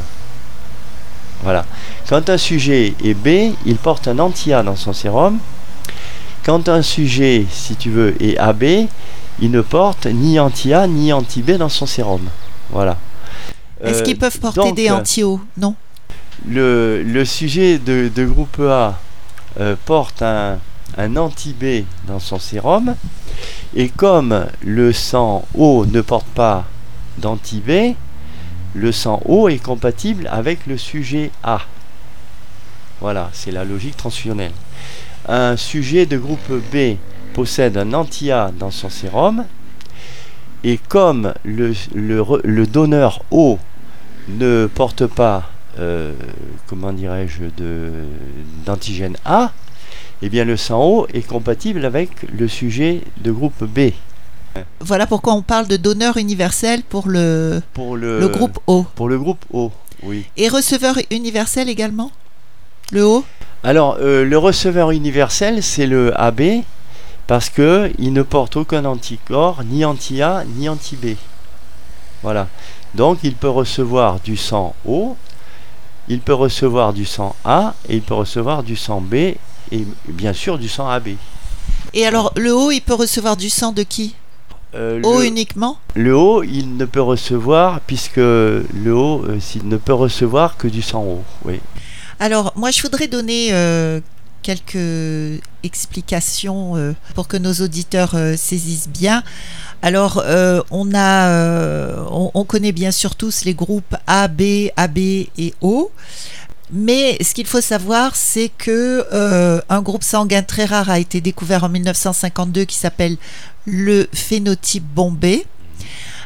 Voilà. 1.42 1.66
Quand 2.08 2.30
un 2.30 2.38
sujet 2.38 2.94
est 3.04 3.14
B, 3.14 3.54
il 3.66 3.76
porte 3.76 4.08
un 4.08 4.18
anti-A 4.18 4.62
dans 4.62 4.76
son 4.76 4.94
sérum. 4.94 5.38
Quand 6.42 6.70
un 6.70 6.80
sujet, 6.80 7.44
si 7.50 7.76
tu 7.76 7.90
veux, 7.90 8.16
est 8.22 8.38
AB, 8.38 8.88
il 9.40 9.50
ne 9.50 9.60
porte 9.60 10.06
ni 10.06 10.38
anti-A 10.38 10.86
ni 10.86 11.12
anti-B 11.12 11.52
dans 11.52 11.68
son 11.68 11.86
sérum. 11.86 12.22
Voilà. 12.70 12.96
Est-ce 13.82 14.02
qu'ils 14.02 14.16
euh, 14.16 14.20
peuvent 14.20 14.40
porter 14.40 14.72
des 14.72 14.90
anti-O? 14.90 15.40
Non. 15.56 15.74
Le, 16.46 17.24
sujet 17.24 17.78
de, 17.78 18.24
groupe 18.24 18.60
A 18.60 18.98
euh, 19.60 19.76
porte 19.84 20.22
un, 20.22 20.58
un 20.96 21.16
anti-B 21.16 21.84
dans 22.06 22.18
son 22.18 22.38
sérum. 22.38 22.94
Et 23.76 23.88
comme 23.88 24.46
le 24.64 24.92
sang 24.92 25.44
O 25.54 25.86
ne 25.86 26.00
porte 26.00 26.26
pas 26.26 26.64
d'anti-B, 27.18 27.94
le 28.74 28.92
sang 28.92 29.20
O 29.24 29.48
est 29.48 29.62
compatible 29.62 30.28
avec 30.30 30.66
le 30.66 30.76
sujet 30.76 31.30
A. 31.42 31.60
Voilà, 33.00 33.30
c'est 33.32 33.52
la 33.52 33.64
logique 33.64 33.96
transfusionnelle. 33.96 34.52
Un 35.28 35.56
sujet 35.56 36.06
de 36.06 36.18
groupe 36.18 36.52
B 36.72 36.96
possède 37.38 37.76
un 37.76 37.92
anti-A 37.92 38.50
dans 38.58 38.72
son 38.72 38.90
sérum. 38.90 39.44
Et 40.64 40.76
comme 40.88 41.34
le, 41.44 41.72
le, 41.94 42.66
donneur 42.66 43.22
O 43.30 43.60
ne 44.28 44.66
porte 44.66 45.06
pas, 45.06 45.48
euh, 45.78 46.14
comment 46.66 46.92
dirais-je, 46.92 47.44
d'antigène 48.66 49.16
A, 49.24 49.52
eh 50.20 50.28
bien 50.28 50.44
le 50.44 50.56
sang 50.56 50.84
O 50.84 51.06
est 51.14 51.24
compatible 51.24 51.84
avec 51.84 52.10
le 52.36 52.48
sujet 52.48 53.02
de 53.22 53.30
groupe 53.30 53.62
B. 53.62 53.92
Voilà 54.80 55.06
pourquoi 55.06 55.34
on 55.34 55.42
parle 55.42 55.68
de 55.68 55.76
donneur 55.76 56.16
universel 56.16 56.82
pour 56.82 57.08
le, 57.08 57.62
pour 57.72 57.96
le, 57.96 58.26
groupe 58.26 58.58
O. 58.66 58.84
Pour 58.96 59.08
le 59.08 59.16
groupe 59.16 59.44
O, 59.52 59.70
oui. 60.02 60.24
Et 60.36 60.48
receveur 60.48 60.96
universel 61.12 61.68
également? 61.68 62.10
Le 62.90 63.04
O? 63.04 63.24
Alors, 63.62 63.98
euh, 64.00 64.24
le 64.24 64.38
receveur 64.38 64.90
universel, 64.90 65.62
c'est 65.62 65.86
le 65.86 66.18
AB, 66.18 66.64
parce 67.28 67.50
que 67.50 67.92
il 67.98 68.12
ne 68.12 68.22
porte 68.22 68.56
aucun 68.56 68.84
anticorps, 68.84 69.62
ni 69.64 69.84
anti-A, 69.84 70.42
ni 70.56 70.68
anti-B. 70.68 71.14
Voilà. 72.24 72.48
Donc, 72.94 73.18
il 73.22 73.34
peut 73.34 73.50
recevoir 73.50 74.18
du 74.18 74.36
sang 74.36 74.74
O, 74.86 75.14
il 76.08 76.20
peut 76.20 76.34
recevoir 76.34 76.92
du 76.92 77.04
sang 77.04 77.36
A, 77.44 77.74
et 77.88 77.96
il 77.96 78.02
peut 78.02 78.14
recevoir 78.14 78.64
du 78.64 78.74
sang 78.74 79.00
B, 79.00 79.14
et 79.14 79.86
bien 80.08 80.32
sûr 80.32 80.58
du 80.58 80.68
sang 80.68 80.88
AB. 80.88 81.10
Et 81.94 82.06
alors, 82.06 82.32
le 82.36 82.52
O, 82.52 82.70
il 82.70 82.80
peut 82.80 82.94
recevoir 82.94 83.36
du 83.36 83.50
sang 83.50 83.72
de 83.72 83.82
qui? 83.82 84.14
Euh, 84.74 85.00
O 85.04 85.20
le- 85.20 85.26
uniquement? 85.26 85.78
Le 85.94 86.16
haut, 86.16 86.42
il 86.42 86.76
ne 86.76 86.84
peut 86.86 87.02
recevoir, 87.02 87.80
puisque 87.80 88.16
le 88.16 88.62
haut, 88.88 89.24
euh, 89.28 89.38
ne 89.64 89.76
peut 89.76 89.94
recevoir 89.94 90.56
que 90.56 90.66
du 90.68 90.82
sang 90.82 91.02
haut. 91.02 91.24
Oui. 91.44 91.60
Alors, 92.20 92.52
moi, 92.56 92.70
je 92.70 92.82
voudrais 92.82 93.06
donner 93.06 93.48
euh, 93.52 94.00
quelques 94.42 95.40
explications 95.62 96.76
euh, 96.76 96.92
pour 97.14 97.28
que 97.28 97.36
nos 97.36 97.52
auditeurs 97.54 98.14
euh, 98.14 98.36
saisissent 98.36 98.88
bien. 98.88 99.22
Alors, 99.82 100.22
euh, 100.24 100.62
on 100.70 100.94
a, 100.94 102.02
on, 102.10 102.30
on 102.34 102.44
connaît 102.44 102.72
bien 102.72 102.90
sûr 102.90 103.14
tous 103.14 103.44
les 103.44 103.54
groupes 103.54 103.94
A, 104.06 104.28
B, 104.28 104.70
AB 104.76 104.98
et 104.98 105.54
O. 105.60 105.90
Mais 106.70 107.16
ce 107.22 107.32
qu'il 107.32 107.46
faut 107.46 107.60
savoir, 107.62 108.14
c'est 108.14 108.50
que 108.58 109.06
un 109.70 109.80
groupe 109.80 110.02
sanguin 110.02 110.42
très 110.42 110.66
rare 110.66 110.90
a 110.90 110.98
été 110.98 111.22
découvert 111.22 111.64
en 111.64 111.70
1952 111.70 112.64
qui 112.64 112.76
s'appelle 112.76 113.16
le 113.64 114.06
phénotype 114.12 114.84
bombé 114.84 115.46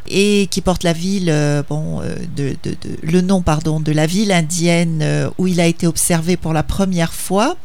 et 0.09 0.49
qui 0.51 0.61
porte 0.61 0.83
la 0.83 0.93
ville, 0.93 1.29
euh, 1.31 1.63
bon, 1.69 2.01
euh, 2.03 2.55
le 3.03 3.21
nom 3.21 3.43
pardon, 3.43 3.81
de 3.81 3.93
la 3.93 4.07
ville 4.07 4.33
indienne 4.33 5.01
euh, 5.03 5.31
où 5.39 5.47
il 5.47 5.61
a 5.61 5.67
été 5.67 5.87
observé 5.87 6.37
pour 6.37 6.53
la 6.53 6.63
première 6.63 7.13
fois. 7.13 7.57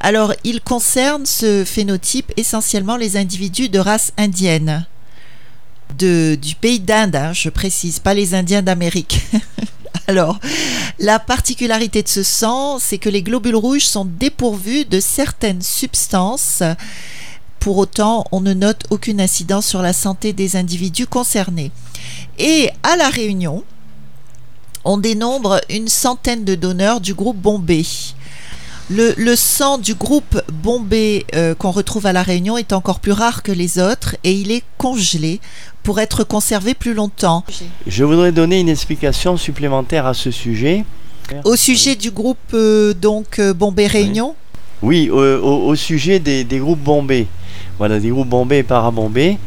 Alors, 0.00 0.32
il 0.44 0.60
concerne 0.60 1.26
ce 1.26 1.64
phénotype 1.64 2.32
essentiellement 2.36 2.96
les 2.96 3.16
individus 3.16 3.68
de 3.68 3.78
race 3.78 4.12
indienne, 4.16 4.86
de, 5.98 6.38
du 6.40 6.54
pays 6.54 6.80
d'Inde, 6.80 7.16
hein, 7.16 7.32
je 7.32 7.48
précise, 7.48 7.98
pas 7.98 8.14
les 8.14 8.34
Indiens 8.34 8.62
d'Amérique. 8.62 9.20
Alors, 10.06 10.38
la 10.98 11.18
particularité 11.18 12.02
de 12.02 12.08
ce 12.08 12.22
sang, 12.22 12.78
c'est 12.78 12.98
que 12.98 13.08
les 13.08 13.22
globules 13.22 13.56
rouges 13.56 13.86
sont 13.86 14.04
dépourvus 14.04 14.84
de 14.84 15.00
certaines 15.00 15.62
substances. 15.62 16.62
Pour 17.60 17.78
autant, 17.78 18.24
on 18.32 18.40
ne 18.40 18.54
note 18.54 18.84
aucune 18.90 19.20
incidence 19.20 19.66
sur 19.66 19.82
la 19.82 19.92
santé 19.92 20.32
des 20.32 20.56
individus 20.56 21.06
concernés. 21.06 21.70
Et 22.38 22.70
à 22.82 22.96
La 22.96 23.08
Réunion, 23.08 23.64
on 24.84 24.96
dénombre 24.98 25.60
une 25.68 25.88
centaine 25.88 26.44
de 26.44 26.54
donneurs 26.54 27.00
du 27.00 27.14
groupe 27.14 27.36
Bombay. 27.36 27.82
Le, 28.90 29.12
le 29.18 29.36
sang 29.36 29.76
du 29.76 29.94
groupe 29.94 30.40
Bombay 30.50 31.26
euh, 31.34 31.54
qu'on 31.54 31.72
retrouve 31.72 32.06
à 32.06 32.14
La 32.14 32.22
Réunion 32.22 32.56
est 32.56 32.72
encore 32.72 33.00
plus 33.00 33.12
rare 33.12 33.42
que 33.42 33.52
les 33.52 33.78
autres 33.78 34.16
et 34.24 34.32
il 34.32 34.50
est 34.50 34.62
congelé 34.78 35.40
pour 35.82 36.00
être 36.00 36.24
conservé 36.24 36.72
plus 36.72 36.94
longtemps. 36.94 37.44
Je 37.86 38.04
voudrais 38.04 38.32
donner 38.32 38.60
une 38.60 38.70
explication 38.70 39.36
supplémentaire 39.36 40.06
à 40.06 40.14
ce 40.14 40.30
sujet. 40.30 40.86
Au 41.44 41.54
sujet 41.56 41.96
du 41.96 42.10
groupe 42.10 42.38
euh, 42.54 42.94
donc 42.94 43.38
euh, 43.40 43.52
Bombay 43.52 43.86
Réunion, 43.88 44.34
Oui, 44.80 45.10
au, 45.10 45.18
au- 45.20 45.66
au 45.66 45.74
sujet 45.74 46.18
des, 46.18 46.44
des 46.44 46.58
groupes 46.58 46.80
bombés. 46.82 47.26
Voilà, 47.78 48.00
des 48.00 48.10
groupes 48.10 48.28
bombés 48.28 48.58
et 48.58 48.62
parabombés. 48.64 49.38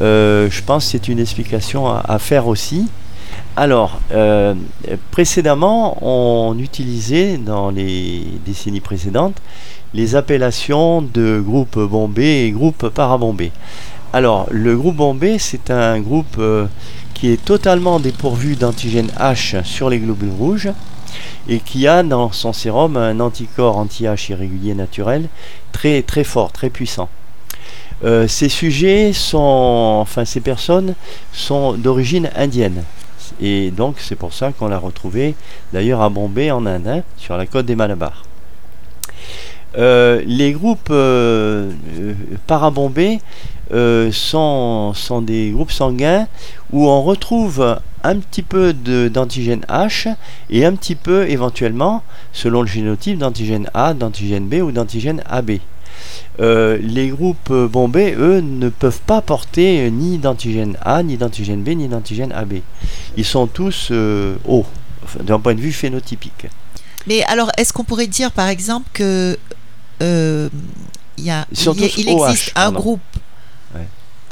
Euh, 0.00 0.48
je 0.50 0.62
pense 0.62 0.84
que 0.84 0.90
c'est 0.92 1.08
une 1.08 1.18
explication 1.18 1.88
à, 1.88 2.18
faire 2.18 2.46
aussi. 2.46 2.86
Alors, 3.56 4.00
euh, 4.12 4.54
précédemment, 5.10 5.98
on 6.02 6.58
utilisait 6.58 7.38
dans 7.38 7.70
les 7.70 8.24
décennies 8.44 8.80
précédentes 8.80 9.40
les 9.94 10.16
appellations 10.16 11.00
de 11.02 11.40
groupe 11.40 11.78
bombé 11.78 12.44
et 12.44 12.50
groupe 12.50 12.88
parabombé. 12.90 13.52
Alors, 14.12 14.46
le 14.50 14.76
groupe 14.76 14.96
bombé, 14.96 15.38
c'est 15.38 15.70
un 15.70 15.98
groupe 16.00 16.36
euh, 16.38 16.66
qui 17.14 17.30
est 17.30 17.42
totalement 17.42 18.00
dépourvu 18.00 18.56
d'antigène 18.56 19.10
H 19.18 19.64
sur 19.64 19.88
les 19.88 19.98
globules 19.98 20.32
rouges 20.38 20.68
et 21.48 21.58
qui 21.60 21.86
a 21.86 22.02
dans 22.02 22.32
son 22.32 22.52
sérum 22.52 22.96
un 22.96 23.18
anticorps 23.20 23.78
anti-H 23.78 24.32
irrégulier 24.32 24.74
naturel 24.74 25.28
très 25.72 26.02
très 26.02 26.24
fort, 26.24 26.52
très 26.52 26.70
puissant. 26.70 27.08
Euh, 28.04 28.28
ces 28.28 28.48
sujets 28.48 29.12
sont, 29.12 29.98
enfin 30.00 30.24
ces 30.24 30.40
personnes 30.40 30.94
sont 31.32 31.72
d'origine 31.72 32.30
indienne. 32.36 32.84
Et 33.40 33.70
donc 33.70 33.96
c'est 33.98 34.16
pour 34.16 34.32
ça 34.32 34.52
qu'on 34.52 34.68
l'a 34.68 34.78
retrouvé 34.78 35.34
d'ailleurs 35.72 36.02
à 36.02 36.08
Bombay 36.08 36.50
en 36.50 36.64
Inde, 36.66 36.88
hein, 36.88 37.02
sur 37.16 37.36
la 37.36 37.46
côte 37.46 37.66
des 37.66 37.76
Malabar. 37.76 38.22
Euh, 39.76 40.22
les 40.26 40.52
groupes 40.52 40.88
euh, 40.90 41.70
euh, 41.98 42.14
parabombés 42.46 43.20
euh, 43.72 44.10
sont, 44.12 44.94
des 45.20 45.50
groupes 45.50 45.72
sanguins 45.72 46.26
où 46.72 46.88
on 46.88 47.02
retrouve 47.02 47.78
un 48.02 48.18
petit 48.18 48.42
peu 48.42 48.72
d'antigène 48.72 49.60
H 49.68 50.14
et 50.48 50.64
un 50.64 50.74
petit 50.74 50.94
peu 50.94 51.28
éventuellement, 51.28 52.02
selon 52.32 52.62
le 52.62 52.68
génotype, 52.68 53.18
d'antigène 53.18 53.68
A, 53.74 53.92
d'antigène 53.92 54.48
B 54.48 54.54
ou 54.62 54.72
d'antigène 54.72 55.22
AB. 55.28 55.58
Euh, 56.40 56.78
les 56.80 57.08
groupes 57.08 57.50
euh, 57.50 57.66
bombés, 57.66 58.14
eux, 58.16 58.40
ne 58.40 58.68
peuvent 58.68 59.00
pas 59.06 59.20
porter 59.20 59.80
euh, 59.86 59.90
ni 59.90 60.18
d'antigène 60.18 60.76
A, 60.82 61.02
ni 61.02 61.16
d'antigène 61.16 61.62
B, 61.62 61.70
ni 61.70 61.88
d'antigène 61.88 62.32
AB. 62.32 62.54
Ils 63.16 63.24
sont 63.24 63.46
tous 63.48 63.88
euh, 63.90 64.36
hauts, 64.46 64.66
enfin, 65.04 65.20
d'un 65.24 65.40
point 65.40 65.54
de 65.54 65.60
vue 65.60 65.72
phénotypique. 65.72 66.46
Mais 67.06 67.24
alors, 67.24 67.50
est-ce 67.56 67.72
qu'on 67.72 67.84
pourrait 67.84 68.06
dire, 68.06 68.30
par 68.30 68.48
exemple, 68.48 68.88
que 68.92 69.36
euh, 70.02 70.48
il 71.16 71.24
y 71.24 71.30
a, 71.30 71.44
Ils 71.50 71.58
il 71.58 71.64
y 71.80 71.82
a- 71.82 71.84
existe 71.86 72.48
OH, 72.48 72.50
un 72.54 72.62
pardon. 72.62 72.78
groupe 72.80 73.00
Ouais. 73.74 73.86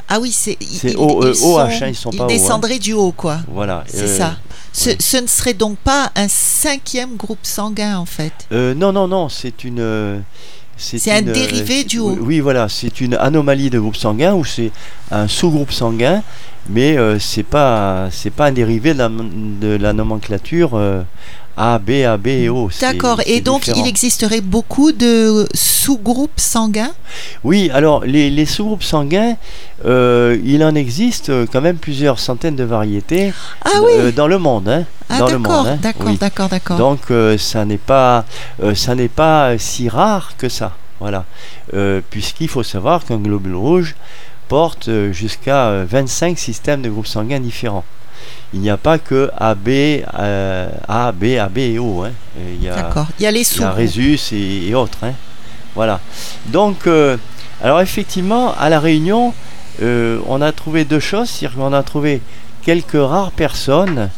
Ah 0.07 0.19
oui, 0.21 0.31
c'est 0.31 0.57
C'est 0.61 0.91
ils- 0.91 0.97
O- 0.97 1.21
ils 1.23 1.27
OH, 1.29 1.33
sont- 1.33 1.57
hein, 1.59 1.87
ils 1.89 1.95
sont 1.95 2.11
pas 2.11 2.23
O, 2.23 2.23
hein. 2.23 2.27
descendraient 2.27 2.79
du 2.79 2.93
haut, 2.93 3.11
quoi. 3.11 3.39
Voilà. 3.51 3.83
C'est 3.87 4.07
ça. 4.07 4.37
Ce, 4.71 4.89
ouais. 4.91 4.97
ce 4.99 5.17
ne 5.17 5.27
serait 5.27 5.53
donc 5.55 5.77
pas 5.79 6.11
un 6.15 6.27
cinquième 6.29 7.17
groupe 7.17 7.39
sanguin, 7.43 7.97
en 7.97 8.05
fait. 8.05 8.31
Non, 8.51 8.93
non, 8.93 9.07
non, 9.09 9.27
c'est 9.27 9.65
une. 9.65 10.23
C'est 10.77 11.11
un 11.11 11.27
euh, 11.27 11.33
dérivé 11.33 11.83
du 11.83 11.99
haut. 11.99 12.15
Oui, 12.21 12.39
voilà, 12.39 12.69
c'est 12.69 13.01
une 13.01 13.15
anomalie 13.15 13.69
de 13.69 13.79
groupe 13.79 13.95
sanguin 13.95 14.33
ou 14.33 14.45
c'est 14.45 14.71
un 15.11 15.27
sous-groupe 15.27 15.71
sanguin, 15.71 16.21
mais 16.69 16.97
euh, 16.97 17.17
c'est 17.19 17.43
pas 17.43 18.09
c'est 18.11 18.29
pas 18.29 18.47
un 18.47 18.51
dérivé 18.51 18.93
de 18.93 18.99
la, 18.99 19.09
de 19.09 19.75
la 19.75 19.93
nomenclature 19.93 20.71
euh, 20.75 21.01
A, 21.57 21.79
B, 21.79 22.03
AB 22.05 22.27
et 22.27 22.49
O. 22.49 22.69
D'accord. 22.79 23.19
Et 23.25 23.41
donc, 23.41 23.63
différent. 23.63 23.83
il 23.83 23.89
existerait 23.89 24.41
beaucoup 24.41 24.91
de 24.91 25.47
sous-groupes 25.55 26.39
sanguins? 26.39 26.91
Oui, 27.43 27.71
alors 27.73 28.05
les, 28.05 28.29
les 28.29 28.45
sous-groupes 28.45 28.83
sanguins, 28.83 29.35
euh, 29.85 30.37
il 30.45 30.63
en 30.63 30.75
existe 30.75 31.29
euh, 31.29 31.47
quand 31.51 31.61
même 31.61 31.77
plusieurs 31.77 32.19
centaines 32.19 32.55
de 32.55 32.63
variétés 32.63 33.33
Ah 33.65 33.69
oui 33.83 33.91
euh, 33.97 34.11
dans 34.11 34.27
le 34.27 34.37
monde. 34.37 34.69
Hein, 34.69 34.85
Ah, 35.09 35.17
dans 35.19 35.25
le 35.27 35.31
d'accord, 35.39 35.57
monde. 35.63 35.67
hein, 35.67 35.79
d'accord, 35.81 36.07
oui. 36.07 36.17
d'accord, 36.17 36.49
d'accord. 36.49 36.77
Donc 36.77 36.99
euh, 37.09 37.37
ça 37.39 37.65
n'est 37.65 37.77
pas 37.79 38.25
ça 38.75 38.93
n'est 38.93 39.07
pas 39.07 39.57
si 39.57 39.89
rare 39.89 40.33
que 40.37 40.49
ça. 40.49 40.73
Voilà. 40.99 41.25
Puisqu'il 42.09 42.47
faut 42.49 42.63
savoir 42.63 43.03
qu'un 43.05 43.17
globule 43.17 43.55
rouge 43.55 43.95
porte 44.47 44.89
jusqu'à 45.11 45.67
euh, 45.67 45.85
25 45.89 46.37
systèmes 46.39 46.81
de 46.81 46.89
groupes 46.89 47.07
sanguins 47.07 47.39
différents. 47.39 47.83
Il 48.53 48.61
n'y 48.61 48.69
a 48.69 48.77
pas 48.77 48.97
que 48.97 49.29
AB, 49.37 49.67
euh, 50.19 50.69
A, 50.87 51.11
B, 51.11 51.37
AB 51.39 51.57
et 51.57 51.79
O. 51.79 52.03
hein. 52.03 52.11
Il 52.37 52.63
y 52.63 52.69
a, 52.69 52.75
D'accord. 52.75 53.07
Il 53.19 53.23
y 53.23 53.25
a 53.25 53.31
les 53.31 53.41
il 53.55 53.61
y 53.61 53.63
a. 53.63 53.71
Rhésus 53.71 54.19
et, 54.31 54.67
et 54.69 54.75
autres. 54.75 54.99
hein. 55.03 55.13
Voilà. 55.75 55.99
Donc, 56.47 56.87
euh, 56.87 57.17
alors 57.61 57.81
effectivement, 57.81 58.53
à 58.57 58.69
La 58.69 58.79
Réunion, 58.79 59.33
euh, 59.81 60.19
on 60.27 60.41
a 60.41 60.51
trouvé 60.51 60.85
deux 60.85 60.99
choses. 61.01 61.29
C'est-à-dire 61.29 61.57
qu'on 61.57 61.73
a 61.73 61.83
trouvé 61.83 62.21
quelques 62.63 62.93
rares 62.93 63.31
personnes 63.31 64.09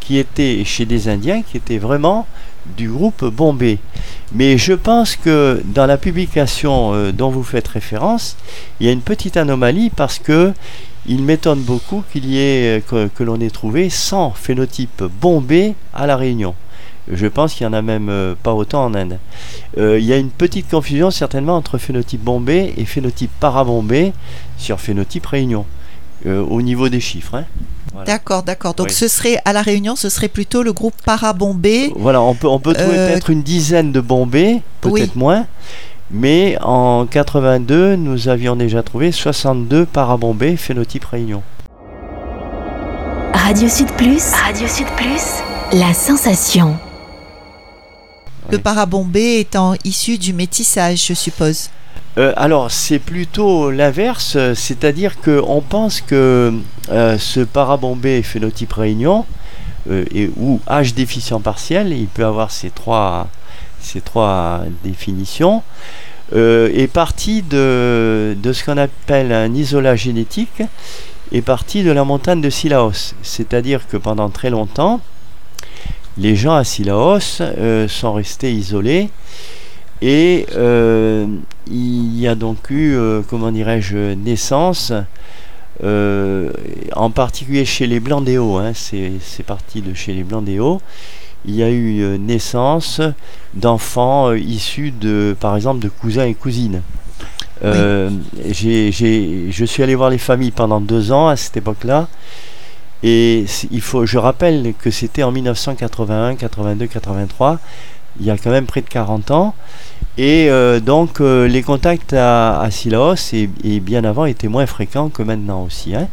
qui 0.00 0.18
étaient 0.18 0.62
chez 0.64 0.84
des 0.86 1.08
Indiens, 1.08 1.42
qui 1.42 1.56
étaient 1.58 1.78
vraiment 1.78 2.26
du 2.76 2.88
groupe 2.88 3.24
Bombay. 3.24 3.78
Mais 4.32 4.58
je 4.58 4.72
pense 4.72 5.14
que 5.16 5.62
dans 5.66 5.86
la 5.86 5.96
publication 5.98 6.92
euh, 6.94 7.12
dont 7.12 7.30
vous 7.30 7.44
faites 7.44 7.68
référence, 7.68 8.36
il 8.80 8.86
y 8.86 8.88
a 8.88 8.92
une 8.92 9.00
petite 9.02 9.36
anomalie 9.36 9.90
parce 9.90 10.18
que 10.18 10.52
il 11.08 11.22
m'étonne 11.22 11.60
beaucoup 11.60 12.02
qu'il 12.12 12.26
y 12.26 12.38
ait 12.38 12.82
que, 12.86 13.08
que 13.08 13.22
l'on 13.24 13.40
ait 13.40 13.50
trouvé 13.50 13.90
100 13.90 14.32
phénotypes 14.32 15.04
Bombay 15.20 15.74
à 15.94 16.06
la 16.06 16.16
Réunion. 16.16 16.54
Je 17.12 17.26
pense 17.26 17.54
qu'il 17.54 17.64
y 17.64 17.66
en 17.68 17.72
a 17.72 17.82
même 17.82 18.08
euh, 18.08 18.34
pas 18.42 18.52
autant 18.52 18.84
en 18.84 18.94
Inde. 18.94 19.18
Euh, 19.78 19.98
il 19.98 20.04
y 20.04 20.12
a 20.12 20.16
une 20.16 20.30
petite 20.30 20.68
confusion 20.68 21.12
certainement 21.12 21.54
entre 21.56 21.78
phénotype 21.78 22.20
Bombay 22.22 22.74
et 22.76 22.84
phénotype 22.84 23.30
parabombay 23.38 24.12
sur 24.58 24.80
phénotype 24.80 25.24
Réunion 25.26 25.66
euh, 26.26 26.42
au 26.42 26.62
niveau 26.62 26.88
des 26.88 26.98
chiffres. 27.00 27.36
hein. 27.36 27.44
Voilà. 27.92 28.06
D'accord, 28.06 28.42
d'accord. 28.42 28.74
Donc 28.74 28.88
Oui. 28.88 28.92
ce 28.92 29.06
serait 29.08 29.38
à 29.44 29.52
la 29.52 29.62
Réunion, 29.62 29.94
ce 29.94 30.08
serait 30.08 30.28
plutôt 30.28 30.62
le 30.64 30.72
groupe 30.72 30.94
parabombé. 31.04 31.92
Voilà, 31.96 32.20
on 32.20 32.34
peut, 32.34 32.48
on 32.48 32.58
peut 32.58 32.74
trouver 32.74 32.98
Euh, 32.98 33.08
peut-être 33.12 33.30
une 33.30 33.42
dizaine 33.42 33.92
de 33.92 34.00
Bombay, 34.00 34.60
peut-être 34.80 34.92
Oui. 34.92 35.10
moins. 35.14 35.46
Mais 36.10 36.56
en 36.62 37.06
82, 37.06 37.96
nous 37.96 38.28
avions 38.28 38.54
déjà 38.54 38.82
trouvé 38.82 39.10
62 39.10 39.86
parabombés 39.86 40.56
phénotype 40.56 41.04
Réunion. 41.04 41.42
Radio 43.32 43.68
Sud 43.68 43.90
Plus. 43.92 44.32
Radio 44.32 44.68
Sud 44.68 44.86
Plus. 44.96 45.42
La 45.72 45.92
sensation. 45.94 46.76
Le 48.50 48.58
parabombé 48.58 49.40
étant 49.40 49.74
issu 49.84 50.18
du 50.18 50.32
métissage, 50.32 51.06
je 51.06 51.14
suppose. 51.14 51.70
Euh, 52.18 52.32
alors, 52.36 52.70
c'est 52.70 52.98
plutôt 52.98 53.70
l'inverse, 53.70 54.36
c'est-à-dire 54.54 55.20
qu'on 55.20 55.60
pense 55.60 56.00
que 56.00 56.54
euh, 56.90 57.18
ce 57.18 57.40
parabombé 57.40 58.22
phénotype 58.22 58.72
réunion, 58.72 59.26
euh, 59.90 60.04
et, 60.14 60.30
ou 60.36 60.60
âge 60.68 60.94
déficient 60.94 61.40
partiel, 61.40 61.92
il 61.92 62.06
peut 62.06 62.24
avoir 62.24 62.50
ces 62.50 62.70
trois, 62.70 63.28
ces 63.86 64.00
trois 64.00 64.62
définitions, 64.82 65.62
euh, 66.34 66.70
est 66.74 66.88
parti 66.88 67.42
de, 67.42 68.36
de 68.42 68.52
ce 68.52 68.64
qu'on 68.64 68.78
appelle 68.78 69.32
un 69.32 69.54
isolat 69.54 69.94
génétique, 69.94 70.62
est 71.30 71.42
parti 71.42 71.84
de 71.84 71.92
la 71.92 72.02
montagne 72.02 72.40
de 72.40 72.50
Silaos. 72.50 73.14
C'est-à-dire 73.22 73.86
que 73.86 73.96
pendant 73.96 74.28
très 74.28 74.50
longtemps, 74.50 75.00
les 76.18 76.34
gens 76.34 76.56
à 76.56 76.64
Silaos 76.64 77.40
euh, 77.40 77.86
sont 77.86 78.12
restés 78.14 78.52
isolés 78.52 79.08
et 80.02 80.46
euh, 80.56 81.26
il 81.70 82.18
y 82.18 82.26
a 82.26 82.34
donc 82.34 82.70
eu, 82.70 82.98
comment 83.28 83.52
dirais-je, 83.52 84.14
naissance, 84.14 84.92
en 85.82 87.10
particulier 87.10 87.64
chez 87.64 87.86
les 87.86 88.00
Hauts, 88.38 88.58
hein, 88.58 88.72
c'est 88.74 89.42
parti 89.46 89.80
de 89.80 89.94
chez 89.94 90.12
les 90.12 90.58
Hauts, 90.58 90.80
il 91.46 91.54
y 91.54 91.62
a 91.62 91.70
eu 91.70 92.00
euh, 92.02 92.18
naissance 92.18 93.00
d'enfants 93.54 94.30
euh, 94.30 94.38
issus 94.38 94.90
de, 94.90 95.36
par 95.38 95.56
exemple, 95.56 95.80
de 95.80 95.88
cousins 95.88 96.24
et 96.24 96.34
cousines. 96.34 96.82
Euh, 97.64 98.10
je 98.52 99.64
suis 99.64 99.82
allé 99.82 99.94
voir 99.94 100.10
les 100.10 100.18
familles 100.18 100.50
pendant 100.50 100.80
deux 100.80 101.12
ans 101.12 101.28
à 101.28 101.36
cette 101.36 101.56
époque-là. 101.56 102.08
Et 103.02 103.44
il 103.70 103.80
faut, 103.80 104.06
je 104.06 104.18
rappelle 104.18 104.74
que 104.78 104.90
c'était 104.90 105.22
en 105.22 105.30
1981, 105.30 106.34
82, 106.36 106.86
83, 106.86 107.58
il 108.18 108.26
y 108.26 108.30
a 108.30 108.36
quand 108.38 108.50
même 108.50 108.66
près 108.66 108.80
de 108.80 108.88
40 108.88 109.30
ans. 109.30 109.54
Et 110.18 110.48
euh, 110.48 110.80
donc 110.80 111.20
euh, 111.20 111.46
les 111.46 111.62
contacts 111.62 112.14
à, 112.14 112.58
à 112.60 112.70
Silaos 112.70 113.16
et, 113.34 113.50
et 113.64 113.80
bien 113.80 114.02
avant 114.04 114.24
étaient 114.24 114.48
moins 114.48 114.66
fréquents 114.66 115.10
que 115.10 115.22
maintenant 115.22 115.64
aussi. 115.64 115.94
hein. 115.94 116.08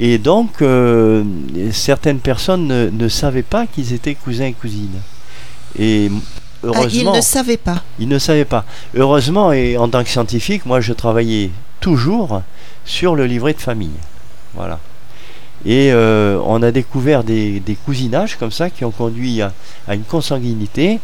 Et 0.00 0.18
donc 0.18 0.62
euh, 0.62 1.24
certaines 1.72 2.20
personnes 2.20 2.66
ne, 2.68 2.90
ne 2.90 3.08
savaient 3.08 3.42
pas 3.42 3.66
qu'ils 3.66 3.92
étaient 3.92 4.14
cousins 4.14 4.46
et 4.46 4.52
cousines. 4.52 5.00
Et 5.78 6.08
Ah, 6.10 6.66
heureusement, 6.66 7.14
ne 7.16 7.20
savait 7.20 7.56
pas. 7.56 7.82
ils 7.98 8.08
ne 8.08 8.18
savaient 8.18 8.44
pas. 8.44 8.64
Heureusement, 8.94 9.52
et 9.52 9.76
en 9.76 9.88
tant 9.88 10.02
que 10.04 10.08
scientifique, 10.10 10.66
moi 10.66 10.80
je 10.80 10.92
travaillais 10.92 11.50
toujours 11.80 12.42
sur 12.84 13.16
le 13.16 13.26
livret 13.26 13.54
de 13.54 13.60
famille. 13.60 13.98
Voilà. 14.54 14.78
Et 15.66 15.90
euh, 15.92 16.38
on 16.46 16.62
a 16.62 16.70
découvert 16.70 17.24
des, 17.24 17.58
des 17.60 17.74
cousinages 17.74 18.36
comme 18.36 18.52
ça 18.52 18.70
qui 18.70 18.84
ont 18.84 18.92
conduit 18.92 19.42
à, 19.42 19.52
à 19.88 19.94
une 19.96 20.04
consanguinité 20.04 21.00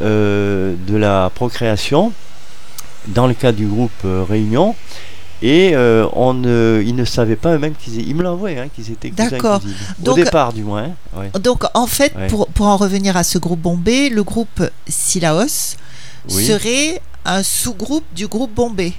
euh, 0.00 0.74
de 0.86 0.96
la 0.96 1.30
procréation 1.34 2.12
dans 3.08 3.26
le 3.26 3.34
cas 3.34 3.50
du 3.50 3.66
groupe 3.66 4.04
Réunion. 4.04 4.76
Et 5.42 5.70
euh, 5.74 6.06
on 6.14 6.34
ne, 6.34 6.82
ils 6.84 6.96
ne 6.96 7.04
savaient 7.04 7.36
pas 7.36 7.54
eux-mêmes 7.54 7.74
qu'ils 7.74 8.00
étaient, 8.00 8.08
ils 8.08 8.14
me 8.16 8.22
l'envoyaient, 8.24 8.58
hein, 8.58 8.68
qu'ils 8.74 8.90
étaient 8.90 9.10
cousins 9.10 9.28
D'accord. 9.30 9.60
Au 10.06 10.14
départ 10.14 10.52
du 10.52 10.62
moins. 10.62 10.84
hein, 11.14 11.20
ouais. 11.20 11.40
Donc, 11.40 11.64
en 11.74 11.86
fait, 11.86 12.12
Ouais. 12.16 12.26
pour, 12.26 12.48
pour 12.48 12.66
en 12.66 12.76
revenir 12.76 13.16
à 13.16 13.22
ce 13.22 13.38
groupe 13.38 13.60
bombé, 13.60 14.08
le 14.08 14.24
groupe 14.24 14.62
Silaos 14.88 15.76
Oui. 16.30 16.44
serait 16.44 17.00
un 17.24 17.42
sous-groupe 17.42 18.04
du 18.16 18.26
groupe 18.26 18.52
bombé. 18.52 18.94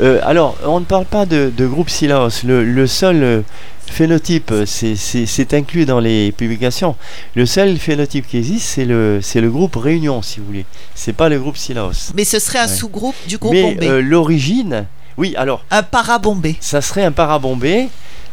Euh, 0.00 0.20
alors, 0.24 0.56
on 0.64 0.80
ne 0.80 0.84
parle 0.84 1.06
pas 1.06 1.26
de, 1.26 1.50
de 1.56 1.66
groupe 1.66 1.88
Silaos. 1.90 2.44
Le, 2.44 2.62
le 2.64 2.86
seul 2.86 3.22
euh, 3.22 3.40
phénotype, 3.86 4.50
euh, 4.52 4.66
c'est- 4.66 5.54
inclus 5.54 5.86
dans 5.86 6.00
les 6.00 6.30
publications. 6.32 6.94
Le 7.34 7.46
seul 7.46 7.78
phénotype 7.78 8.26
qui 8.28 8.36
existe, 8.38 8.66
c'est 8.66 8.84
le, 8.84 9.20
c'est 9.22 9.40
le 9.40 9.50
groupe 9.50 9.76
Réunion, 9.76 10.20
si 10.22 10.40
vous 10.40 10.46
voulez. 10.46 10.66
C'est 10.94 11.12
pas 11.14 11.28
le 11.28 11.38
groupe 11.40 11.56
Silaos. 11.56 12.12
Mais 12.14 12.24
ce 12.24 12.38
serait 12.38 12.58
un 12.58 12.66
Ouais. 12.68 12.74
sous-groupe 12.74 13.14
du 13.26 13.38
groupe 13.38 13.52
Mais 13.52 13.62
bombé. 13.74 13.88
euh, 13.88 14.00
l'origine, 14.02 14.86
oui, 15.16 15.34
alors, 15.36 15.64
Un 15.70 15.82
parabombé. 15.82 16.56
ça 16.60 16.80
serait 16.80 17.04
un 17.04 17.12
parabombé, 17.12 17.88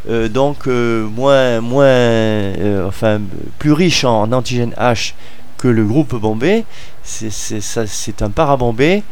euh, 0.09 0.27
donc 0.29 0.67
euh, 0.67 1.05
moins, 1.07 1.61
moins, 1.61 1.85
euh, 1.85 2.87
enfin, 2.87 3.19
plus 3.59 3.71
riche 3.73 4.03
en 4.03 4.31
antigène 4.31 4.73
H 4.79 5.13
que 5.57 5.67
le 5.67 5.85
groupe 5.85 6.15
bombé. 6.15 6.65
C'est 7.03 8.21
un 8.21 8.29
parabombé 8.29 9.03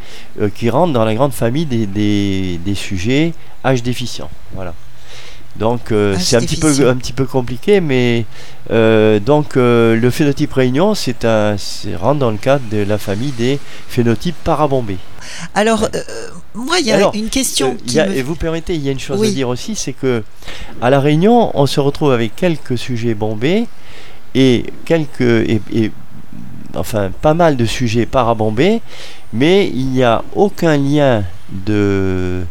qui 0.54 0.70
rentre 0.70 0.92
dans 0.92 1.04
la 1.04 1.14
grande 1.14 1.32
famille 1.32 1.66
des, 1.66 1.86
des, 1.86 2.58
des 2.64 2.74
sujets 2.74 3.34
H 3.64 3.82
déficients. 3.82 4.30
Voilà. 4.54 4.74
Donc 5.56 5.92
c'est 6.18 6.36
un 6.36 6.40
petit, 6.40 6.56
peu, 6.56 6.88
un 6.88 6.96
petit 6.96 7.12
peu 7.12 7.24
compliqué, 7.26 7.80
mais 7.80 8.24
donc 8.70 9.56
le 9.56 10.08
phénotype 10.10 10.52
réunion, 10.52 10.94
c'est 10.94 11.24
un, 11.24 11.56
c'est- 11.58 11.94
rentre 11.96 12.20
dans 12.20 12.30
le 12.30 12.36
cadre 12.38 12.64
de 12.70 12.82
la 12.82 12.98
famille 12.98 13.32
des 13.32 13.58
phénotypes 13.88 14.36
parabombés. 14.44 14.98
Alors, 15.54 15.88
moi, 16.54 16.78
il 16.80 16.86
y 16.86 16.90
a 16.92 16.96
Alors, 16.96 17.14
une 17.14 17.28
question 17.28 17.72
Euh, 17.72 17.86
qui 17.86 17.96
y 17.96 18.00
a- 18.00 18.06
me- 18.06 18.16
Et 18.16 18.22
vous 18.22 18.34
permettez, 18.34 18.74
il 18.74 18.82
y 18.84 18.88
a 18.88 18.92
une 18.92 18.98
chose 19.00 19.18
Oui. 19.20 19.28
à 19.28 19.30
dire 19.32 19.48
aussi, 19.48 19.74
c'est 19.76 19.92
que 19.92 20.22
à 20.82 20.90
la 20.90 21.00
Réunion, 21.00 21.50
on 21.54 21.66
se 21.66 21.80
retrouve 21.80 22.12
avec 22.12 22.34
quelques 22.36 22.76
sujets 22.78 23.14
bombés 23.14 23.66
et 24.34 24.64
quelques 24.84 25.20
et, 25.20 25.60
et- 25.72 25.92
enfin 26.74 27.10
pas 27.20 27.34
mal 27.34 27.56
de 27.56 27.64
sujets 27.64 28.06
parabombés, 28.06 28.80
mais 29.32 29.68
il 29.68 29.86
n'y 29.86 30.02
a 30.04 30.22
aucun 30.34 30.76
lien 30.76 31.24
de 31.50 32.42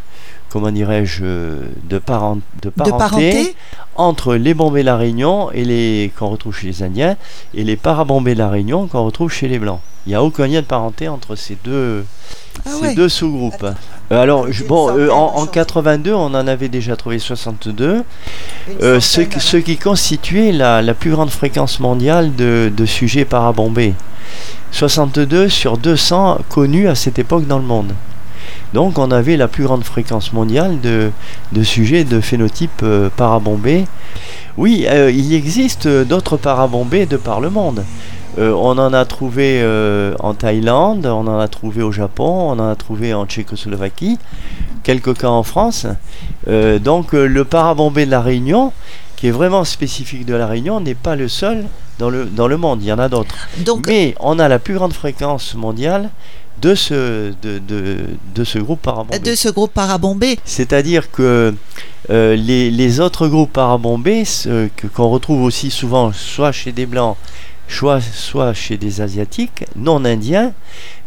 comment 0.49 0.71
dirais-je 0.71 1.23
de, 1.23 1.99
parent, 1.99 2.35
de 2.35 2.41
de 2.63 2.69
parenté 2.69 2.97
parenté. 2.97 3.55
entre 3.95 4.35
les 4.35 4.53
bombés 4.53 4.81
de 4.81 4.87
la 4.87 4.97
Réunion 4.97 5.51
et 5.51 5.63
les 5.63 6.11
qu'on 6.17 6.29
retrouve 6.29 6.55
chez 6.57 6.67
les 6.67 6.83
Indiens 6.83 7.15
et 7.53 7.63
les 7.63 7.75
parabombés 7.77 8.33
de 8.33 8.39
la 8.39 8.49
Réunion 8.49 8.87
qu'on 8.87 9.03
retrouve 9.05 9.31
chez 9.31 9.47
les 9.47 9.59
Blancs. 9.59 9.79
Il 10.09 10.13
n'y 10.13 10.15
a 10.15 10.23
aucun 10.23 10.47
lien 10.47 10.61
de 10.61 10.65
parenté 10.65 11.07
entre 11.07 11.35
ces 11.35 11.55
deux, 11.63 12.03
Ah 12.65 12.69
ces 12.71 12.81
ouais. 12.87 12.95
deux 12.95 13.09
sous-groupes. 13.09 13.63
Euh, 14.11 14.19
alors, 14.23 14.51
je- 14.51 14.63
bon, 14.63 14.89
euh, 14.89 15.11
en, 15.11 15.35
en 15.35 15.39
choses. 15.41 15.51
82, 15.51 16.15
on 16.15 16.33
en 16.33 16.47
avait 16.47 16.67
déjà 16.67 16.95
trouvé 16.95 17.19
62, 17.19 18.03
Une 18.67 18.75
euh, 18.81 18.99
ce, 18.99 19.21
qui- 19.21 19.39
ce 19.39 19.57
qui 19.57 19.77
constituait 19.77 20.51
la, 20.51 20.81
la 20.81 20.95
plus 20.95 21.11
grande 21.11 21.29
fréquence 21.29 21.79
mondiale 21.79 22.35
de, 22.35 22.71
de 22.75 22.85
sujets 22.87 23.23
parabombés. 23.23 23.93
62 24.71 25.47
sur 25.47 25.77
200 25.77 26.39
connus 26.49 26.87
à 26.87 26.95
cette 26.95 27.19
époque 27.19 27.45
dans 27.45 27.59
le 27.59 27.65
monde. 27.65 27.93
Donc 28.73 28.97
on 28.97 29.11
avait 29.11 29.37
la 29.37 29.47
plus 29.47 29.65
grande 29.65 29.83
fréquence 29.83 30.33
mondiale 30.33 30.81
de, 30.81 31.11
de 31.51 31.61
sujets 31.63 32.03
de 32.03 32.19
phénotype 32.19 32.81
euh, 32.81 33.09
parabombés. 33.15 33.85
Oui, 34.57 34.85
euh, 34.89 35.11
il 35.11 35.33
existe 35.35 35.87
d'autres 35.87 36.35
parabombés 36.35 37.05
de 37.05 37.17
par 37.17 37.41
le 37.41 37.51
monde. 37.51 37.83
Euh, 38.37 38.51
on 38.51 38.77
en 38.77 38.93
a 38.93 39.05
trouvé 39.05 39.59
euh, 39.61 40.13
en 40.19 40.33
Thaïlande, 40.33 41.05
on 41.05 41.27
en 41.27 41.39
a 41.39 41.47
trouvé 41.47 41.81
au 41.81 41.91
Japon, 41.91 42.51
on 42.51 42.59
en 42.59 42.69
a 42.69 42.75
trouvé 42.75 43.13
en 43.13 43.25
Tchécoslovaquie, 43.25 44.17
quelques 44.83 45.17
cas 45.17 45.29
en 45.29 45.43
France. 45.43 45.87
Euh, 46.47 46.79
donc 46.79 47.13
le 47.13 47.43
parabombé 47.43 48.05
de 48.05 48.11
la 48.11 48.21
Réunion, 48.21 48.71
qui 49.15 49.27
est 49.27 49.31
vraiment 49.31 49.65
spécifique 49.65 50.25
de 50.25 50.35
la 50.35 50.47
Réunion, 50.47 50.79
n'est 50.79 50.95
pas 50.95 51.15
le 51.15 51.27
seul 51.27 51.65
dans 51.97 52.09
le, 52.09 52.25
dans 52.25 52.47
le 52.47 52.55
monde, 52.55 52.81
il 52.81 52.87
y 52.87 52.93
en 52.93 52.99
a 52.99 53.09
d'autres. 53.09 53.35
Mais 53.87 54.15
on 54.19 54.39
a 54.39 54.47
la 54.47 54.59
plus 54.59 54.75
grande 54.75 54.93
fréquence 54.93 55.55
mondiale 55.55 56.09
de 56.61 56.75
ce, 56.75 57.33
de, 57.41 57.59
de, 57.59 57.97
de 58.35 58.43
ce 58.43 58.59
groupe 58.59 58.81
parabombé. 58.81 59.19
de 59.19 59.35
ce 59.35 59.49
groupe 59.49 59.73
parabombé, 59.73 60.39
C'est-à-dire 60.45 61.11
que 61.11 61.53
euh, 62.09 62.35
les, 62.35 62.69
les 62.71 62.99
autres 62.99 63.27
groupes 63.27 63.53
parabombés, 63.53 64.23
qu'on 64.93 65.09
retrouve 65.09 65.43
aussi 65.43 65.71
souvent 65.71 66.11
soit 66.13 66.51
chez 66.51 66.71
des 66.71 66.85
blancs, 66.85 67.17
soit, 67.69 68.53
chez 68.53 68.77
des 68.77 69.01
asiatiques, 69.01 69.65
non 69.75 70.03
indiens, 70.05 70.53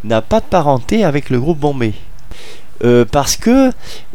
n'a 0.04 0.22
pas 0.22 0.40
de 0.40 0.46
parenté 0.46 1.04
avec 1.04 1.30
le 1.30 1.40
groupe 1.40 1.58
bombé. 1.58 1.94
Euh, 2.84 3.04
parce 3.04 3.36
que 3.36 3.70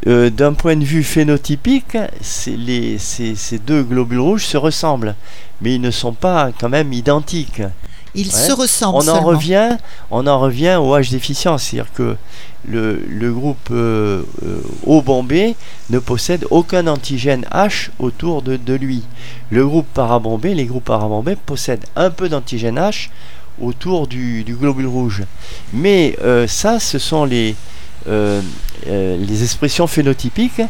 euh, 0.07 0.29
d'un 0.29 0.53
point 0.53 0.75
de 0.75 0.83
vue 0.83 1.03
phénotypique, 1.03 1.97
ces 2.21 3.59
deux 3.65 3.83
globules 3.83 4.19
rouges 4.19 4.45
se 4.45 4.57
ressemblent, 4.57 5.15
mais 5.61 5.75
ils 5.75 5.81
ne 5.81 5.91
sont 5.91 6.13
pas 6.13 6.51
quand 6.59 6.69
même 6.69 6.91
identiques. 6.91 7.61
Ils 8.17 8.27
Ouais. 8.27 8.33
se 8.33 8.51
ressemblent 8.51 8.97
On 8.97 8.99
en 8.99 9.03
seulement. 9.15 9.21
revient, 9.23 9.77
on 10.11 10.27
en 10.27 10.39
revient 10.39 10.75
au 10.81 10.97
H 10.97 11.09
déficient, 11.11 11.57
c'est-à-dire 11.57 11.91
que 11.93 12.15
le, 12.67 13.01
le 13.07 13.31
groupe 13.31 13.69
euh, 13.71 14.23
euh, 14.45 14.59
O 14.85 15.01
bombé 15.01 15.55
ne 15.89 15.99
possède 15.99 16.45
aucun 16.49 16.87
antigène 16.87 17.45
H 17.53 17.89
autour 17.99 18.41
de, 18.41 18.57
de 18.57 18.73
lui. 18.73 19.03
Le 19.51 19.65
groupe 19.65 19.87
parabombé, 19.93 20.53
les 20.53 20.65
groupes 20.65 20.85
parabombés 20.85 21.37
possèdent 21.37 21.85
un 21.95 22.09
peu 22.09 22.27
d'antigène 22.27 22.77
H 22.77 23.09
autour 23.61 24.07
du, 24.07 24.43
du 24.43 24.55
globule 24.55 24.87
rouge. 24.87 25.23
Mais 25.73 26.17
euh, 26.23 26.45
ça, 26.47 26.79
ce 26.79 26.99
sont 26.99 27.23
les, 27.25 27.55
euh, 28.07 28.41
euh, 28.87 29.17
les 29.17 29.43
expressions 29.43 29.87
phénotypiques. 29.87 30.61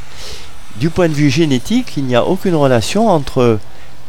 Du 0.78 0.90
point 0.92 1.10
de 1.10 1.14
vue 1.14 1.30
génétique, 1.32 1.94
il 1.98 2.04
n'y 2.04 2.16
a 2.16 2.24
aucune 2.24 2.54
relation 2.56 3.10
entre 3.10 3.58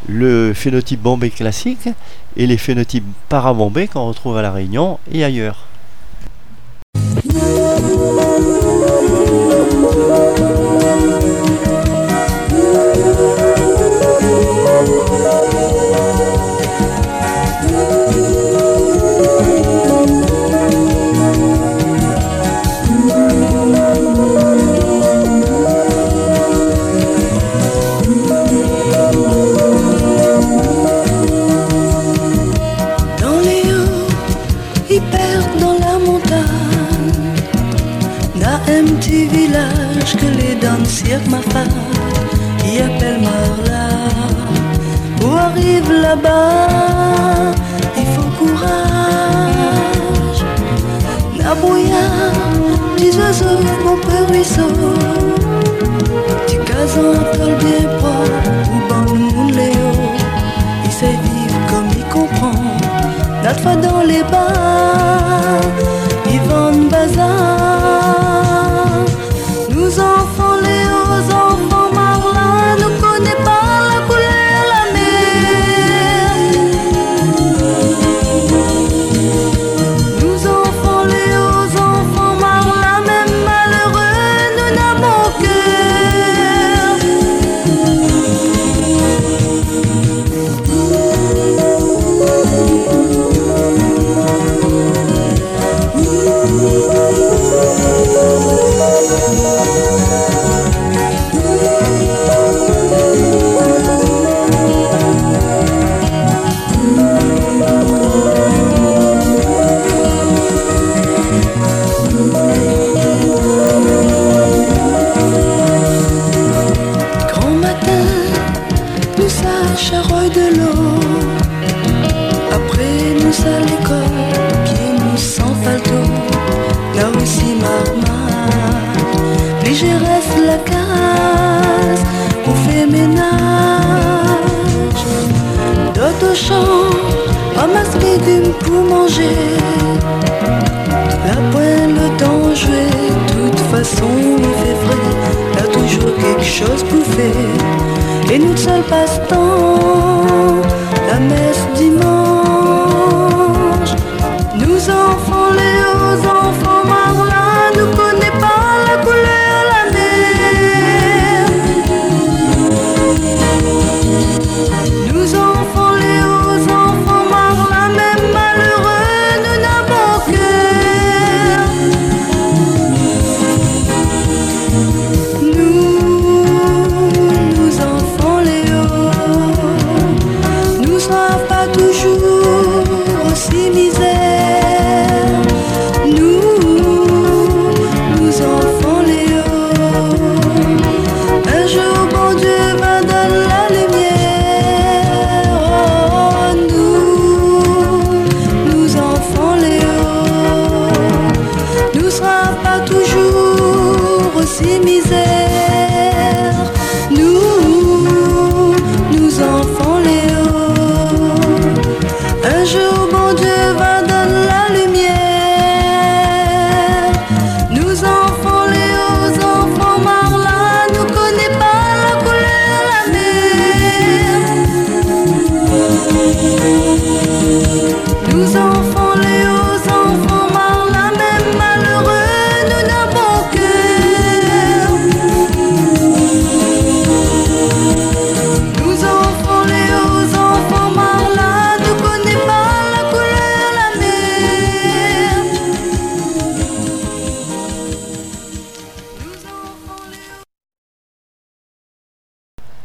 le 0.06 0.52
phénotype 0.54 1.00
bombé 1.00 1.30
classique 1.30 1.88
et 2.38 2.46
les 2.46 2.56
phénotypes 2.56 3.04
parabombés 3.28 3.88
qu'on 3.88 4.06
retrouve 4.06 4.38
à 4.38 4.42
La 4.42 4.52
Réunion 4.52 4.98
et 5.12 5.24
ailleurs. 5.24 5.66
Mon 53.84 53.96
peu 53.96 54.32
ruisseau. 54.32 54.72
Petit 56.46 56.58
gazon, 56.66 57.12
tol 57.34 57.54
bien 57.56 57.84
propre, 57.98 58.50
ou 58.72 58.78
ban 58.88 59.04
moun 59.12 59.52
léo. 59.52 59.90
Il 60.84 60.90
sait 60.90 61.16
vivre 61.24 61.60
comme 61.70 61.88
il 61.96 62.04
comprend. 62.04 62.52
Notre 63.44 63.60
fois 63.60 63.76
dans 63.76 64.02
les 64.02 64.22
bars, 64.22 64.57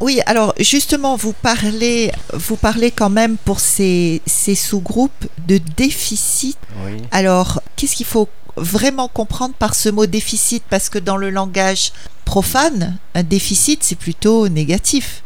Oui, 0.04 0.20
alors 0.26 0.54
justement, 0.60 1.16
vous 1.16 1.32
parlez, 1.32 2.12
vous 2.34 2.58
parlez 2.58 2.92
quand 2.92 3.10
même 3.10 3.38
pour 3.38 3.62
ces, 3.62 4.22
ces 4.26 4.54
sous-groupes 4.54 5.26
de 5.48 5.62
déficit. 5.78 6.58
Oui. 6.84 7.02
Alors, 7.12 7.62
qu'est-ce 7.78 7.96
qu'il 7.96 8.06
faut 8.06 8.28
vraiment 8.58 9.08
comprendre 9.08 9.54
par 9.54 9.76
ce 9.76 9.88
mot 9.88 10.06
déficit? 10.06 10.62
Parce 10.70 10.90
que 10.90 11.00
dans 11.00 11.16
le 11.16 11.30
langage 11.30 11.94
profane, 12.26 12.98
un 13.16 13.24
déficit, 13.24 13.82
c'est 13.82 13.96
plutôt 13.96 14.50
négatif. 14.50 15.23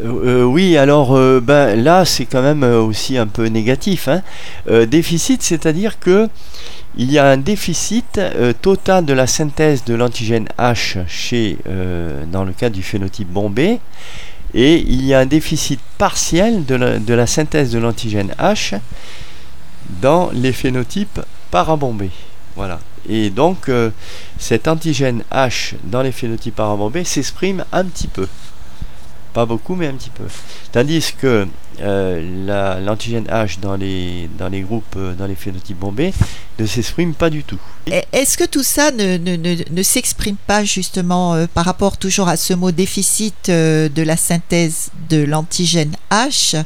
Euh, 0.00 0.42
euh, 0.42 0.44
oui, 0.44 0.76
alors 0.76 1.16
euh, 1.16 1.40
ben, 1.40 1.74
là, 1.82 2.04
c'est 2.04 2.26
quand 2.26 2.42
même 2.42 2.62
aussi 2.62 3.18
un 3.18 3.26
peu 3.26 3.46
négatif. 3.46 4.08
hein. 4.08 4.22
Déficit, 4.86 5.42
c'est-à-dire 5.42 5.98
que 5.98 6.28
il 6.96 7.12
y 7.12 7.18
a 7.18 7.26
un 7.26 7.36
déficit 7.36 8.20
total 8.60 9.04
de 9.04 9.12
la 9.12 9.26
synthèse 9.26 9.84
de 9.84 9.94
l'antigène 9.94 10.48
H 10.58 10.98
chez, 11.06 11.58
dans 12.32 12.44
le 12.44 12.52
cas 12.52 12.70
du 12.70 12.82
phénotype 12.82 13.28
bombé, 13.28 13.78
et 14.52 14.76
il 14.78 15.04
y 15.04 15.14
a 15.14 15.20
un 15.20 15.26
déficit 15.26 15.78
partiel 15.96 16.64
de 16.64 17.14
la, 17.14 17.26
synthèse 17.26 17.70
de 17.70 17.78
l'antigène 17.78 18.34
H 18.40 18.80
dans 20.00 20.30
les 20.32 20.52
phénotypes 20.52 21.20
parabombés. 21.52 22.10
Voilà. 22.56 22.80
Et 23.08 23.30
donc, 23.30 23.70
cet 24.38 24.66
antigène 24.66 25.22
H 25.30 25.74
dans 25.84 26.02
les 26.02 26.12
phénotypes 26.12 26.56
parabombés 26.56 27.04
s'exprime 27.04 27.64
un 27.70 27.84
petit 27.84 28.08
peu. 28.08 28.26
Pas 29.38 29.46
beaucoup, 29.46 29.76
mais 29.76 29.86
un 29.86 29.92
petit 29.92 30.10
peu. 30.10 30.24
Tandis 30.72 31.12
que 31.16 31.46
euh, 31.80 32.44
la- 32.44 32.80
l'antigène 32.80 33.26
H 33.26 33.60
dans 33.60 33.76
les, 33.76 34.28
dans 34.36 34.48
les 34.48 34.62
groupes, 34.62 34.96
euh, 34.96 35.14
dans 35.14 35.26
les 35.26 35.36
phénotypes 35.36 35.78
bombés, 35.78 36.12
ne 36.58 36.66
s'exprime 36.66 37.14
pas 37.14 37.30
du 37.30 37.44
tout. 37.44 37.60
Est-ce 38.10 38.36
que 38.36 38.42
tout 38.42 38.64
ça 38.64 38.90
ne, 38.90 39.16
ne, 39.16 39.36
ne, 39.36 39.54
ne 39.70 39.82
s'exprime 39.84 40.34
pas 40.48 40.64
justement 40.64 41.34
euh, 41.34 41.46
par 41.46 41.64
rapport 41.66 41.98
toujours 41.98 42.26
à 42.26 42.36
ce 42.36 42.52
mot 42.52 42.72
déficit 42.72 43.48
euh, 43.48 43.88
de 43.88 44.02
la 44.02 44.16
synthèse 44.16 44.90
de 45.08 45.22
l'antigène 45.22 45.94
H? 46.10 46.56
Ouais. 46.56 46.64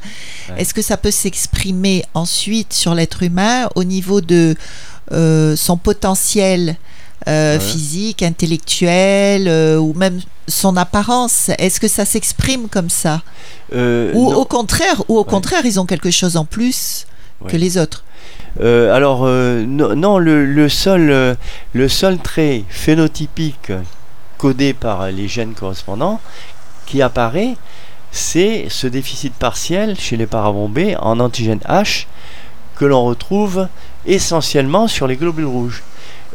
Est-ce 0.56 0.72
que 0.72 0.80
ça 0.80 0.96
peut 0.96 1.10
s'exprimer 1.10 2.06
ensuite 2.14 2.72
sur 2.72 2.94
l'être 2.94 3.22
humain 3.22 3.68
au 3.74 3.84
niveau 3.84 4.22
de 4.22 4.56
son 5.56 5.76
potentiel 5.76 6.76
euh, 7.28 7.54
Ouais. 7.54 7.60
physique, 7.60 8.22
intellectuel 8.22 9.46
euh, 9.48 9.76
ou 9.78 9.92
même 9.94 10.20
son 10.48 10.76
apparence 10.76 11.50
Est-ce 11.58 11.80
que 11.80 11.88
ça 11.88 12.04
s'exprime 12.04 12.68
comme 12.68 12.90
ça? 12.90 13.22
Euh, 13.74 14.10
Ou 14.14 14.30
non. 14.32 14.38
au 14.38 14.44
contraire, 14.44 15.02
ou 15.08 15.16
au 15.18 15.22
Ouais. 15.24 15.30
contraire, 15.30 15.62
ils 15.64 15.78
ont 15.80 15.86
quelque 15.86 16.10
chose 16.10 16.36
en 16.36 16.44
plus 16.44 17.06
que 17.48 17.56
les 17.56 17.76
autres? 17.78 18.04
Alors, 18.60 19.22
euh, 19.24 19.64
no- 19.66 19.94
non, 19.94 20.18
le, 20.18 20.44
le 20.44 20.68
seul, 20.68 21.36
le 21.72 21.88
seul 21.88 22.18
trait 22.18 22.64
phénotypique 22.68 23.72
codé 24.38 24.74
par 24.74 25.06
les 25.10 25.26
gènes 25.28 25.54
correspondants 25.54 26.20
qui 26.86 27.00
apparaît, 27.02 27.56
c'est 28.10 28.66
ce 28.68 28.86
déficit 28.86 29.32
partiel 29.34 29.98
chez 29.98 30.16
les 30.16 30.26
parabombés 30.26 30.96
en 30.98 31.18
antigène 31.18 31.60
H 31.68 32.06
que 32.76 32.84
l'on 32.84 33.04
retrouve 33.04 33.68
essentiellement 34.06 34.86
sur 34.88 35.06
les 35.06 35.16
globules 35.16 35.46
rouges. 35.46 35.82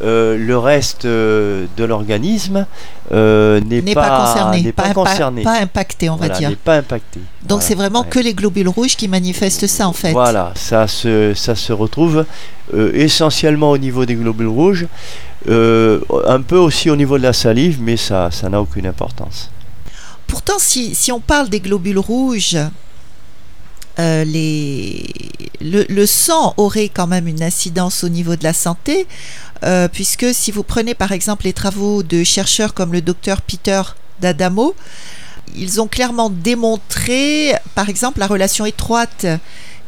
Euh, 0.04 0.38
le 0.38 0.56
reste 0.60 1.06
euh, 1.06 1.66
de 1.76 1.84
l'organisme 1.84 2.68
euh, 3.12 3.60
n'est 3.62 3.82
pas, 3.82 4.08
pas, 4.08 4.26
concerné, 4.26 4.62
n'est 4.62 4.72
pas 4.72 4.84
pas, 4.84 4.94
concerné. 4.94 5.42
pas 5.42 5.60
impacté, 5.60 6.08
on 6.08 6.18
Voilà, 6.18 6.34
va 6.34 6.40
dire. 6.40 6.50
n'est 6.52 6.56
pas 6.56 6.76
impacté. 6.76 7.20
Donc 7.42 7.50
Voilà, 7.50 7.64
c'est 7.64 7.74
vraiment 7.76 8.02
ouais. 8.02 8.08
que 8.08 8.20
les 8.20 8.36
globules 8.36 8.68
rouges 8.70 8.96
qui 8.96 9.08
manifestent 9.08 9.66
ça 9.66 9.88
en 9.88 9.94
fait. 9.94 10.12
Voilà, 10.12 10.52
ça 10.56 10.88
se, 10.88 11.34
ça 11.34 11.56
se 11.56 11.74
retrouve 11.74 12.26
euh, 12.76 12.92
essentiellement 12.94 13.72
au 13.72 13.78
niveau 13.80 14.06
des 14.06 14.14
globules 14.14 14.48
rouges, 14.48 14.86
un 15.48 16.42
peu 16.42 16.58
aussi 16.58 16.92
au 16.92 16.96
niveau 16.96 17.18
de 17.18 17.24
la 17.24 17.34
salive, 17.34 17.80
mais 17.82 17.98
ça 17.98 18.30
ça 18.30 18.50
n'a 18.50 18.62
aucune 18.62 18.86
importance. 18.86 19.50
Pourtant, 20.28 20.60
si, 20.60 20.94
si 20.94 21.12
on 21.12 21.22
parle 21.22 21.50
des 21.50 21.62
globules 21.62 21.98
rouges, 22.00 22.58
euh, 24.00 24.24
les... 24.24 25.06
le, 25.62 26.06
sang 26.06 26.54
aurait 26.58 26.90
quand 26.90 27.08
même 27.08 27.28
une 27.28 27.44
incidence 27.44 28.04
au 28.04 28.10
niveau 28.10 28.36
de 28.36 28.44
la 28.44 28.54
santé, 28.54 29.08
euh, 29.64 29.88
puisque 29.88 30.34
si 30.34 30.52
vous 30.52 30.64
prenez 30.64 30.94
par 30.94 31.12
exemple 31.12 31.46
les 31.46 31.54
travaux 31.54 32.04
de 32.04 32.24
chercheurs 32.24 32.74
comme 32.74 32.94
le 32.94 33.02
docteur 33.02 33.42
Peter 33.42 33.82
D'Adamo, 34.22 34.76
ils 35.56 35.82
ont 35.82 35.88
clairement 35.88 36.30
démontré, 36.30 37.56
par 37.74 37.90
exemple, 37.90 38.20
la 38.20 38.28
relation 38.28 38.66
étroite 38.66 39.26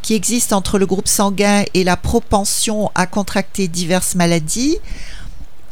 qui 0.01 0.15
existe 0.15 0.53
entre 0.53 0.79
le 0.79 0.85
groupe 0.85 1.07
sanguin 1.07 1.63
et 1.73 1.83
la 1.83 1.97
propension 1.97 2.89
à 2.95 3.05
contracter 3.05 3.67
diverses 3.67 4.15
maladies 4.15 4.77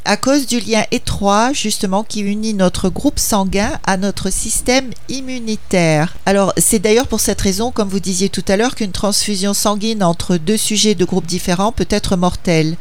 à 0.08 0.16
cause 0.16 0.48
du 0.48 0.62
lien 0.62 0.84
étroit 0.92 1.52
justement 1.52 2.04
qui 2.04 2.22
unit 2.22 2.54
notre 2.54 2.88
groupe 2.90 3.20
sanguin 3.20 3.72
à 3.86 3.98
notre 3.98 4.30
système 4.32 4.92
immunitaire. 5.10 6.16
Alors 6.26 6.54
c'est 6.58 6.80
d'ailleurs 6.80 7.08
pour 7.08 7.20
cette 7.20 7.42
raison, 7.42 7.72
comme 7.72 7.90
vous 7.90 8.00
disiez 8.00 8.30
tout 8.30 8.44
à 8.48 8.56
l'heure, 8.56 8.76
qu'une 8.76 8.94
transfusion 8.94 9.54
sanguine 9.54 10.04
entre 10.04 10.38
deux 10.38 10.56
sujets 10.56 10.96
de 10.96 11.04
groupes 11.04 11.26
différents 11.26 11.74
peut 11.74 11.88
être 11.90 12.16
mortelle, 12.16 12.78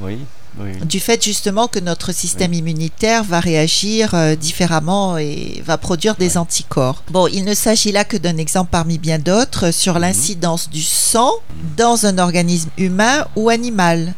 Oui, 0.00 0.16
oui. 0.58 0.70
du 0.86 0.98
fait 0.98 1.22
justement 1.22 1.68
que 1.68 1.78
notre 1.78 2.12
système 2.12 2.54
immunitaire 2.54 3.22
va 3.22 3.40
réagir 3.40 4.14
euh, 4.14 4.34
différemment 4.34 5.18
et 5.18 5.62
va 5.64 5.76
produire 5.76 6.14
des 6.14 6.38
anticorps. 6.38 7.02
Bon, 7.10 7.26
il 7.26 7.44
ne 7.44 7.52
s'agit 7.54 7.92
là 7.92 8.04
que 8.04 8.16
d'un 8.16 8.38
exemple 8.38 8.70
parmi 8.72 8.96
bien 8.96 9.18
d'autres 9.18 9.72
sur 9.72 9.98
l'incidence 9.98 10.70
du 10.70 10.82
sang 10.82 11.32
dans 11.76 12.06
un 12.06 12.16
organisme 12.16 12.70
humain 12.78 13.26
ou 13.36 13.50
animal. 13.50 14.14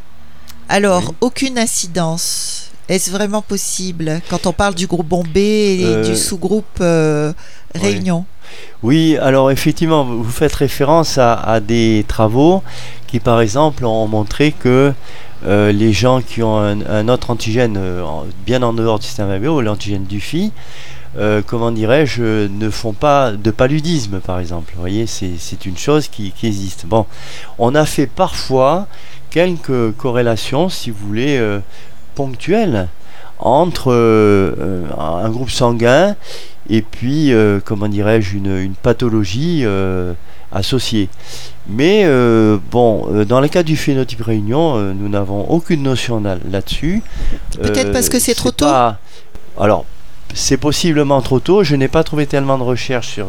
Alors, 0.68 1.02
Oui. 1.08 1.14
aucune 1.22 1.58
incidence. 1.58 2.70
Est-ce 2.88 3.10
vraiment 3.10 3.42
possible 3.42 4.20
quand 4.30 4.46
on 4.46 4.52
parle 4.52 4.74
du 4.74 4.86
groupe 4.86 5.06
bombé 5.06 5.78
et 5.80 5.84
Euh, 5.84 6.04
du 6.08 6.16
sous-groupe 6.16 6.78
euh, 6.80 7.32
réunion? 7.74 8.24
Oui, 8.82 9.18
alors 9.18 9.50
effectivement, 9.50 10.04
vous 10.04 10.24
faites 10.30 10.54
référence 10.54 11.18
à, 11.18 11.34
à 11.34 11.60
des 11.60 12.04
travaux 12.08 12.62
qui, 13.06 13.20
par 13.20 13.42
exemple, 13.42 13.84
ont 13.84 14.06
montré 14.08 14.52
que 14.52 14.94
euh, 15.46 15.70
les 15.70 15.92
gens 15.92 16.22
qui 16.22 16.42
ont 16.42 16.56
un, 16.58 16.80
un 16.86 17.08
autre 17.08 17.30
antigène 17.30 17.76
euh, 17.76 18.02
en- 18.02 18.24
bien 18.46 18.62
en 18.62 18.72
dehors 18.72 18.98
du 18.98 19.06
système 19.06 19.28
nerveux, 19.28 19.60
l'antigène 19.60 20.04
du 20.04 20.18
FI, 20.20 20.50
euh, 21.16 21.40
comment 21.46 21.70
dirais-je, 21.70 22.46
ne 22.48 22.70
font 22.70 22.92
pas 22.92 23.32
de 23.32 23.50
paludisme, 23.50 24.20
par 24.20 24.38
exemple. 24.40 24.72
Vous 24.74 24.80
voyez, 24.80 25.06
c'est 25.06 25.64
une 25.66 25.78
chose 25.78 26.08
qui, 26.08 26.32
qui 26.32 26.46
existe. 26.46 26.86
Bon, 26.86 27.06
on 27.58 27.74
a 27.74 27.84
fait 27.86 28.06
parfois 28.06 28.86
quelques 29.30 29.92
corrélations, 29.96 30.68
si 30.68 30.90
vous 30.90 31.06
voulez, 31.06 31.36
euh, 31.38 31.60
ponctuelles 32.14 32.88
entre 33.38 33.92
euh, 33.92 34.84
un 34.98 35.28
groupe 35.30 35.50
sanguin 35.50 36.16
et 36.68 36.82
puis, 36.82 37.32
comment 37.64 37.88
dirais-je, 37.88 38.36
une, 38.36 38.56
une 38.58 38.74
pathologie 38.74 39.64
associée. 40.52 41.08
Mais 41.68 42.02
euh, 42.04 42.58
bon, 42.70 43.06
euh, 43.12 43.24
dans 43.24 43.40
le 43.40 43.48
cas 43.48 43.62
du 43.62 43.76
phénotype 43.76 44.22
réunion, 44.22 44.76
euh, 44.76 44.92
nous 44.94 45.08
n'avons 45.08 45.42
aucune 45.50 45.82
notion 45.82 46.20
là- 46.20 46.38
là-dessus. 46.50 47.02
Peut-être 47.60 47.92
parce 47.92 48.08
que 48.08 48.18
c'est 48.18 48.34
trop 48.34 48.50
tôt 48.50 48.64
pas- 48.66 48.98
Alors, 49.58 49.84
c'est 50.34 50.56
possiblement 50.56 51.20
trop 51.22 51.40
tôt. 51.40 51.64
Je 51.64 51.74
n'ai 51.76 51.88
pas 51.88 52.04
trouvé 52.04 52.26
tellement 52.26 52.58
de 52.58 52.62
recherches 52.62 53.08
sur 53.08 53.26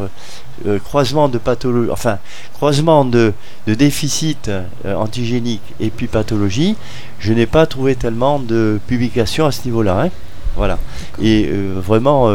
euh, 0.68 0.80
croisement 0.80 1.30
de 1.30 1.38
pathologie, 1.38 1.90
enfin, 1.92 2.18
croisement 2.54 3.06
de, 3.06 3.34
de 3.68 3.74
déficit 3.74 4.50
euh, 4.50 4.64
antigénique 4.96 5.62
et 5.80 5.90
puis 5.90 6.08
pathologie. 6.08 6.76
Je 7.20 7.34
n'ai 7.34 7.46
pas 7.46 7.66
trouvé 7.66 7.96
tellement 7.96 8.40
de 8.40 8.80
publications 8.88 9.46
à 9.46 9.52
ce 9.52 9.66
niveau-là. 9.66 10.04
hein. 10.06 10.10
Voilà. 10.56 10.78
Et 11.22 11.48
euh, 11.50 11.76
vraiment 11.80 12.30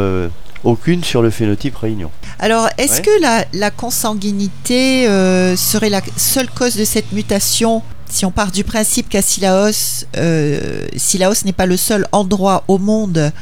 aucune 0.63 1.05
sur 1.05 1.21
le 1.21 1.29
phénotype 1.31 1.77
réunion. 1.77 2.11
Alors, 2.39 2.69
est-ce 2.79 2.97
Ouais. 2.97 3.03
que 3.03 3.21
la, 3.21 3.45
la 3.53 3.71
consanguinité 3.71 5.07
euh, 5.09 5.57
serait 5.57 5.91
la 5.91 6.01
seule 6.17 6.49
cause 6.49 6.77
de 6.77 6.85
cette 6.85 7.13
mutation? 7.13 7.83
Si 8.09 8.25
on 8.25 8.31
part 8.31 8.51
du 8.51 8.65
principe 8.65 9.09
qu'à 9.09 9.23
Silaos, 9.23 10.05
euh, 10.17 10.87
Silaos 10.97 11.45
n'est 11.45 11.53
pas 11.53 11.67
le 11.67 11.77
seul 11.77 12.07
endroit 12.13 12.65
au 12.69 12.79
monde 12.79 13.33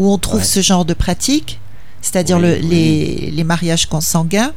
où 0.00 0.10
on 0.12 0.18
trouve 0.18 0.40
Ouais. 0.40 0.46
ce 0.56 0.60
genre 0.60 0.84
de 0.84 0.94
pratique, 0.94 1.60
c'est-à-dire 2.02 2.38
Oui, 2.38 2.42
le- 2.42 2.58
oui. 2.62 2.68
les, 2.70 3.30
les 3.32 3.44
mariages 3.44 3.86
consanguins, 3.86 4.52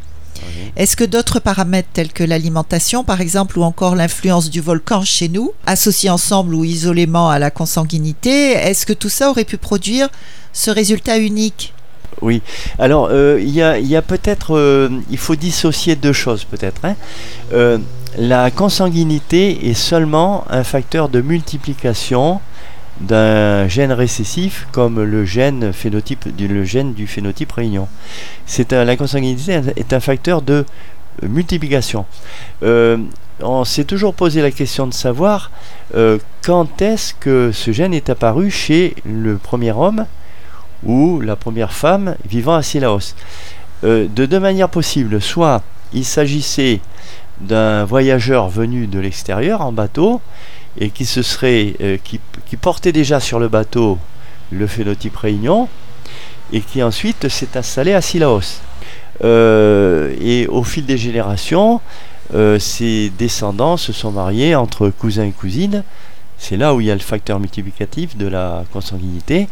est-ce 0.75 0.95
que 0.95 1.03
d'autres 1.03 1.39
paramètres 1.39 1.89
tels 1.93 2.11
que 2.11 2.23
l'alimentation, 2.23 3.03
par 3.03 3.21
exemple, 3.21 3.59
ou 3.59 3.63
encore 3.63 3.95
l'influence 3.95 4.49
du 4.49 4.61
volcan 4.61 5.03
chez 5.03 5.29
nous, 5.29 5.51
associés 5.65 6.09
ensemble 6.09 6.55
ou 6.55 6.63
isolément 6.63 7.29
à 7.29 7.39
la 7.39 7.51
consanguinité, 7.51 8.51
est-ce 8.53 8.85
que 8.85 8.93
tout 8.93 9.09
ça 9.09 9.29
aurait 9.29 9.45
pu 9.45 9.57
produire 9.57 10.09
ce 10.53 10.71
résultat 10.71 11.17
unique? 11.17 11.73
Oui. 12.21 12.41
Alors, 12.79 13.09
euh, 13.11 13.39
il 13.41 13.49
y 13.49 13.61
a, 13.61 13.77
il 13.79 13.87
y 13.87 13.95
a 13.95 14.01
peut-être, 14.01 14.55
euh, 14.55 14.89
il 15.09 15.17
faut 15.17 15.35
dissocier 15.35 15.95
deux 15.95 16.13
choses 16.13 16.43
peut-être. 16.45 16.81
hein. 16.85 16.95
Euh, 17.53 17.77
la 18.17 18.51
consanguinité 18.51 19.69
est 19.69 19.73
seulement 19.73 20.45
un 20.49 20.63
facteur 20.63 21.09
de 21.09 21.21
multiplication 21.21 22.39
d'un 23.01 23.67
gène 23.67 23.91
récessif 23.91 24.67
comme 24.71 25.01
le 25.01 25.25
gène 25.25 25.73
phénotype 25.73 26.35
du, 26.35 26.47
le 26.47 26.63
gène 26.63 26.93
du 26.93 27.07
phénotype 27.07 27.51
réunion. 27.51 27.87
C'est 28.45 28.73
est 28.73 29.93
un 29.93 29.99
facteur 29.99 30.41
de 30.41 30.65
multiplication. 31.21 32.05
Euh, 32.63 32.97
on 33.41 33.65
s'est 33.65 33.83
toujours 33.83 34.13
posé 34.13 34.41
la 34.41 34.51
question 34.51 34.87
de 34.87 34.93
savoir 34.93 35.51
euh, 35.95 36.17
quand 36.43 36.81
est-ce 36.81 37.13
que 37.13 37.51
ce 37.51 37.71
gène 37.71 37.93
est 37.93 38.09
apparu 38.09 38.49
chez 38.51 38.95
le 39.05 39.37
premier 39.37 39.71
homme 39.71 40.05
ou 40.83 41.21
la 41.21 41.35
première 41.35 41.73
femme 41.73 42.15
vivant 42.27 42.55
à 42.55 42.61
Silaos. 42.61 43.15
Euh, 43.83 44.07
de 44.07 44.25
deux 44.25 44.39
manières 44.39 44.69
possibles. 44.69 45.21
Soit 45.21 45.61
il 45.93 46.05
s'agissait 46.05 46.79
d'un 47.41 47.83
voyageur 47.85 48.47
venu 48.47 48.87
de 48.87 48.99
l'extérieur 48.99 49.61
en 49.61 49.71
bateau 49.71 50.21
et 50.77 50.89
qui 50.89 51.05
se 51.05 51.21
serait 51.21 51.75
euh, 51.81 51.97
qui, 52.03 52.19
portait 52.57 52.91
déjà 52.91 53.19
sur 53.19 53.39
le 53.39 53.47
bateau 53.47 53.97
le 54.51 54.67
phénotype 54.67 55.17
réunion 55.17 55.67
et 56.51 56.61
qui 56.61 56.83
ensuite 56.83 57.27
s'est 57.29 57.57
installé 57.57 57.93
à 57.93 58.01
Silaos. 58.01 58.61
Euh, 59.23 60.15
et 60.21 60.47
au 60.47 60.63
fil 60.63 60.85
des 60.85 60.97
générations, 60.97 61.81
euh, 62.33 62.57
ses 62.59 63.11
descendants 63.17 63.77
se 63.77 63.93
sont 63.93 64.11
mariés 64.11 64.55
entre 64.55 64.89
cousins 64.89 65.25
et 65.25 65.31
cousines. 65.31 65.83
C'est 66.37 66.57
là 66.57 66.73
où 66.73 66.81
il 66.81 66.87
y 66.87 66.91
a 66.91 66.95
le 66.95 66.99
facteur 66.99 67.39
multiplicatif 67.39 68.17
de 68.17 68.27
la 68.27 68.63
consanguinité 68.71 69.47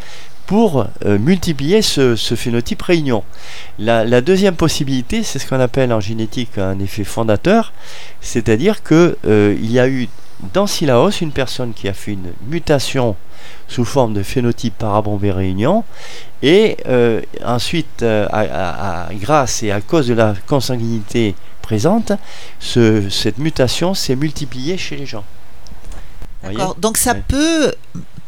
pour 0.45 0.85
euh, 1.05 1.17
multiplier 1.17 1.81
ce, 1.81 2.15
phénotype 2.15 2.81
réunion. 2.81 3.23
La, 3.79 4.21
deuxième 4.21 4.55
possibilité, 4.55 5.23
c'est 5.23 5.39
ce 5.39 5.47
qu'on 5.47 5.59
appelle 5.59 5.93
en 5.93 6.01
génétique 6.01 6.57
un 6.57 6.77
effet 6.79 7.05
fondateur, 7.05 7.71
c'est-à-dire 8.19 8.83
que 8.83 9.17
euh, 9.25 9.55
y 9.61 9.79
a 9.79 9.87
eu 9.87 10.09
dans 10.53 10.67
Silaos 10.67 11.11
une 11.21 11.31
personne 11.31 11.73
qui 11.73 11.87
a 11.87 11.93
fait 11.93 12.13
une 12.13 12.31
mutation 12.47 13.15
sous 13.67 13.85
forme 13.85 14.13
de 14.13 14.23
phénotype 14.23 14.77
parabombé 14.77 15.31
réunion 15.31 15.83
et 16.43 16.77
euh, 16.87 17.21
ensuite, 17.45 18.01
euh, 18.03 18.27
à- 18.31 18.39
à- 18.41 19.05
à- 19.07 19.13
grâce 19.13 19.63
et 19.63 19.71
à 19.71 19.81
cause 19.81 20.07
de 20.07 20.13
la 20.13 20.33
consanguinité 20.47 21.35
présente, 21.61 22.11
ce- 22.59 23.09
cette 23.09 23.37
mutation 23.37 23.93
s'est 23.93 24.15
multipliée 24.15 24.77
chez 24.77 24.95
les 24.97 25.05
gens. 25.05 25.23
D'accord. 26.43 26.75
Donc 26.79 26.97
ça 26.97 27.13
Ouais. 27.13 27.23
peut, 27.27 27.71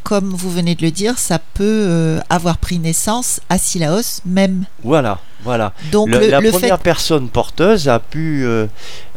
comme 0.04 0.30
vous 0.30 0.52
venez 0.52 0.76
de 0.76 0.84
le 0.84 0.92
dire, 0.92 1.18
ça 1.18 1.40
peut 1.40 1.64
euh, 1.88 2.20
avoir 2.30 2.58
pris 2.58 2.78
naissance 2.80 3.40
à 3.50 3.58
Silaos 3.58 4.22
même. 4.26 4.66
Voilà, 4.84 5.20
voilà. 5.44 5.74
Donc 5.92 6.10
Le- 6.10 6.20
le, 6.20 6.28
la 6.30 6.40
le 6.42 6.52
première 6.52 6.78
fait, 6.78 6.84
personne 6.84 7.28
porteuse 7.30 7.88
a 7.90 8.00
pu, 8.00 8.46
euh, 8.46 8.68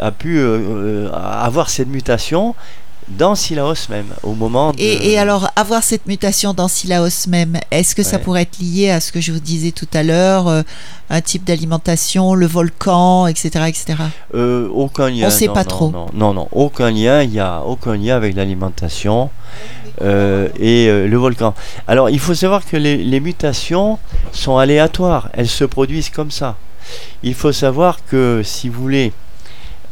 a 0.01 0.11
pu 0.13 0.39
euh, 0.39 1.09
euh, 1.09 1.13
avoir 1.13 1.69
cette 1.69 1.89
mutation 1.89 2.55
dans 3.09 3.35
Silaos 3.35 3.89
même, 3.89 4.07
au 4.23 4.35
moment 4.35 4.73
de... 4.73 4.81
Et, 4.81 5.13
et 5.13 5.19
alors, 5.19 5.51
avoir 5.55 5.83
cette 5.83 6.07
mutation 6.07 6.55
dans 6.55 6.69
Silaos 6.69 7.29
même, 7.29 7.59
est-ce 7.71 7.95
que 7.95 8.03
ça 8.03 8.19
pourrait 8.19 8.43
être 8.43 8.59
lié 8.59 8.91
à 8.91 9.01
ce 9.01 9.13
que 9.13 9.21
je 9.21 9.33
vous 9.33 9.41
disais 9.41 9.71
tout 9.71 9.89
à 9.95 10.03
l'heure, 10.03 10.49
euh, 10.49 10.63
un 11.09 11.21
type 11.21 11.45
d'alimentation, 11.45 12.35
le 12.35 12.47
volcan, 12.47 13.27
etc., 13.27 13.49
etc. 13.69 13.95
Euh, 14.35 14.69
aucun 14.73 15.09
lien. 15.09 15.29
On 15.29 15.31
sait 15.31 15.47
non, 15.47 15.55
pas 15.55 15.63
non, 15.63 15.69
trop. 15.69 15.91
Non, 15.91 16.07
non, 16.15 16.35
non, 16.35 16.49
aucun 16.53 16.91
lien. 16.91 17.23
Il 17.23 17.33
y 17.33 17.41
a 17.41 17.63
aucun 17.65 17.97
lien 17.97 18.17
avec 18.17 18.35
l'alimentation 18.35 19.31
euh, 20.03 20.49
et 20.59 20.87
le 21.07 21.17
volcan. 21.17 21.55
Alors, 21.87 22.11
il 22.11 22.19
faut 22.19 22.35
savoir 22.35 22.67
que 22.67 22.77
les, 22.77 22.97
les 22.97 23.21
mutations 23.21 23.99
sont 24.33 24.59
aléatoires. 24.59 25.29
Elles 25.33 25.49
se 25.49 25.65
produisent 25.65 26.11
comme 26.11 26.31
ça. 26.31 26.57
Il 27.23 27.35
faut 27.35 27.53
savoir 27.53 27.99
que, 28.05 28.43
si 28.45 28.69
vous 28.69 28.83
voulez, 28.83 29.13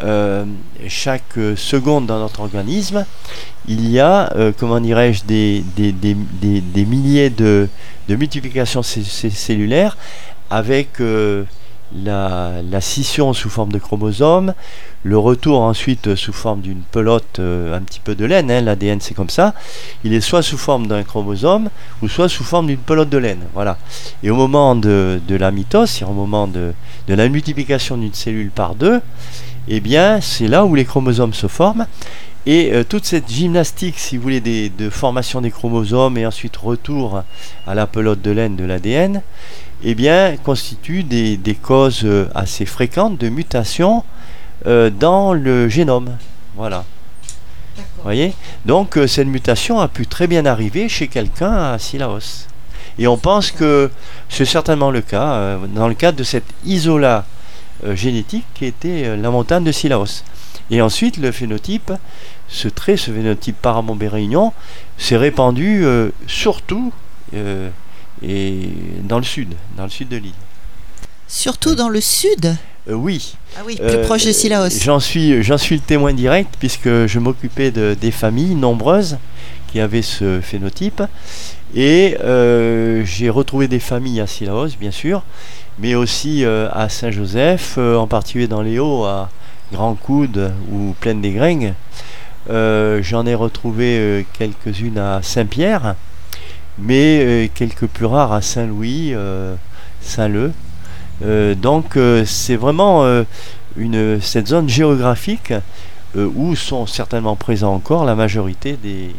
euh, 0.04 0.44
chaque 0.86 1.38
seconde 1.56 2.06
dans 2.06 2.18
notre 2.18 2.40
organisme, 2.40 3.06
il 3.66 3.90
y 3.90 4.00
a, 4.00 4.30
euh, 4.36 4.52
comment 4.56 4.78
dirais-je, 4.78 5.24
des, 5.24 6.84
milliers 6.84 7.30
de, 7.30 7.68
multiplications 8.10 8.82
cellulaires 8.82 9.96
avec 10.50 11.00
euh, 11.00 11.44
la, 12.04 12.80
scission 12.80 13.32
sous 13.32 13.48
forme 13.48 13.72
de 13.72 13.78
chromosomes, 13.78 14.52
le 15.04 15.16
retour 15.16 15.62
ensuite 15.62 16.14
sous 16.16 16.34
forme 16.34 16.60
d'une 16.60 16.82
pelote, 16.82 17.40
un 17.40 17.80
petit 17.80 18.00
peu 18.00 18.14
de 18.14 18.26
laine, 18.26 18.50
hein, 18.50 18.60
l'ADN 18.60 19.00
c'est 19.00 19.14
comme 19.14 19.30
ça, 19.30 19.54
il 20.04 20.12
est 20.12 20.20
soit 20.20 20.42
sous 20.42 20.58
forme 20.58 20.86
d'un 20.86 21.02
chromosome 21.02 21.70
ou 22.02 22.08
soit 22.08 22.28
sous 22.28 22.44
forme 22.44 22.66
d'une 22.66 22.76
pelote 22.76 23.08
de 23.08 23.18
laine. 23.18 23.44
Voilà. 23.54 23.78
Et 24.22 24.30
au 24.30 24.36
moment 24.36 24.76
de, 24.76 25.18
la 25.30 25.50
mitose, 25.50 26.02
au 26.02 26.12
moment 26.12 26.46
de 26.46 26.74
la 27.08 27.28
multiplication 27.28 27.96
d'une 27.96 28.12
cellule 28.12 28.50
par 28.50 28.74
deux, 28.74 29.00
eh 29.68 29.80
bien 29.80 30.20
c'est 30.20 30.48
là 30.48 30.64
où 30.64 30.74
les 30.74 30.84
chromosomes 30.84 31.34
se 31.34 31.46
forment. 31.46 31.86
Et 32.46 32.72
euh, 32.74 32.84
toute 32.84 33.06
cette 33.06 33.30
gymnastique, 33.30 33.98
si 33.98 34.18
vous 34.18 34.22
voulez, 34.22 34.40
des- 34.40 34.68
de 34.68 34.90
formation 34.90 35.40
des 35.40 35.50
chromosomes 35.50 36.18
et 36.18 36.26
ensuite 36.26 36.56
retour 36.58 37.22
à 37.66 37.74
la 37.74 37.86
pelote 37.86 38.20
de 38.20 38.30
laine 38.32 38.54
de 38.54 38.64
l'ADN, 38.64 39.22
eh 39.82 39.94
bien, 39.94 40.36
constitue 40.36 41.04
des, 41.04 41.38
des 41.38 41.54
causes 41.54 42.02
euh, 42.04 42.28
assez 42.34 42.66
fréquentes 42.66 43.16
de 43.18 43.30
mutations 43.30 44.04
euh, 44.66 44.90
dans 44.90 45.32
le 45.32 45.70
génome. 45.70 46.18
Voilà. 46.54 46.84
Vous 47.76 48.02
voyez? 48.02 48.34
Donc, 48.66 48.98
euh, 48.98 49.06
cette 49.06 49.26
mutation 49.28 49.80
a 49.80 49.88
pu 49.88 50.06
très 50.06 50.26
bien 50.26 50.44
arriver 50.44 50.90
chez 50.90 51.08
quelqu'un 51.08 51.72
à 51.72 51.78
Silaos. 51.78 52.46
Et 52.98 53.06
on 53.06 53.16
pense 53.16 53.50
que 53.50 53.90
c'est 54.28 54.44
certainement 54.44 54.90
le 54.90 55.00
cas, 55.00 55.56
dans 55.74 55.88
le 55.88 55.94
cadre 55.94 56.18
de 56.18 56.24
cette 56.24 56.44
isola 56.64 57.24
génétique 57.94 58.46
qui 58.54 58.64
était 58.64 59.04
euh, 59.04 59.16
la 59.16 59.30
montagne 59.30 59.64
de 59.64 59.72
Silaos. 59.72 60.22
Et 60.70 60.80
ensuite, 60.80 61.18
le 61.18 61.30
phénotype, 61.30 61.92
ce 62.48 62.68
trait, 62.68 62.96
ce 62.96 63.10
phénotype 63.10 63.56
Paramombé 63.60 64.08
Réunion, 64.08 64.52
s'est 64.96 65.16
répandu 65.16 65.84
euh, 65.84 66.10
surtout 66.26 66.92
euh, 67.34 67.68
et 68.22 68.68
dans 69.02 69.18
le 69.18 69.24
sud, 69.24 69.54
dans 69.76 69.84
le 69.84 69.90
sud 69.90 70.08
de 70.08 70.16
l'île. 70.16 70.32
Surtout 71.28 71.74
dans 71.74 71.88
le 71.88 72.00
sud? 72.00 72.56
Euh, 72.88 72.94
oui. 72.94 73.36
Ah 73.56 73.62
oui, 73.66 73.76
plus 73.76 73.84
Euh, 73.84 74.04
proche 74.04 74.24
de 74.24 74.32
Silaos. 74.32 74.68
J'en 74.82 75.00
suis, 75.00 75.42
j'en 75.42 75.58
suis 75.58 75.76
le 75.76 75.80
témoin 75.82 76.12
direct 76.12 76.54
puisque 76.58 77.06
je 77.06 77.18
m'occupais 77.18 77.70
de, 77.70 77.96
des 78.00 78.10
familles 78.10 78.54
nombreuses 78.54 79.18
qui 79.70 79.80
avaient 79.80 80.02
ce 80.02 80.40
phénotype 80.40 81.02
et 81.74 82.16
euh, 82.22 83.04
j'ai 83.04 83.28
retrouvé 83.30 83.68
des 83.68 83.80
familles 83.80 84.20
à 84.20 84.26
Silaos 84.26 84.68
bien 84.78 84.92
sûr, 84.92 85.24
mais 85.78 85.94
aussi 85.94 86.44
euh, 86.44 86.68
à 86.72 86.88
Saint-Joseph, 86.88 87.74
euh, 87.78 87.96
en 87.96 88.06
particulier 88.06 88.48
dans 88.48 88.62
les 88.62 88.78
Hauts, 88.78 89.04
à 89.04 89.28
Grand 89.72 89.94
Coude 89.94 90.52
ou 90.70 90.94
Plaine 91.00 91.20
des 91.20 91.32
Gringues. 91.32 91.74
Euh, 92.50 93.00
J'en 93.02 93.26
ai 93.26 93.34
retrouvé 93.34 94.26
quelques-unes 94.34 94.98
à 94.98 95.20
Saint-Pierre, 95.22 95.96
mais 96.78 97.50
quelques 97.54 97.86
plus 97.86 98.06
rares 98.06 98.32
à 98.32 98.42
Saint-Louis, 98.42 99.14
Saint-Leu. 100.02 100.52
Donc 101.56 101.98
c'est 102.26 102.56
vraiment 102.56 103.04
une, 103.76 104.20
cette 104.20 104.48
zone 104.48 104.68
géographique 104.68 105.54
où 106.14 106.54
sont 106.54 106.86
certainement 106.86 107.36
présents 107.36 107.74
encore 107.74 108.04
la 108.04 108.14
majorité 108.14 108.76
des, 108.80 109.14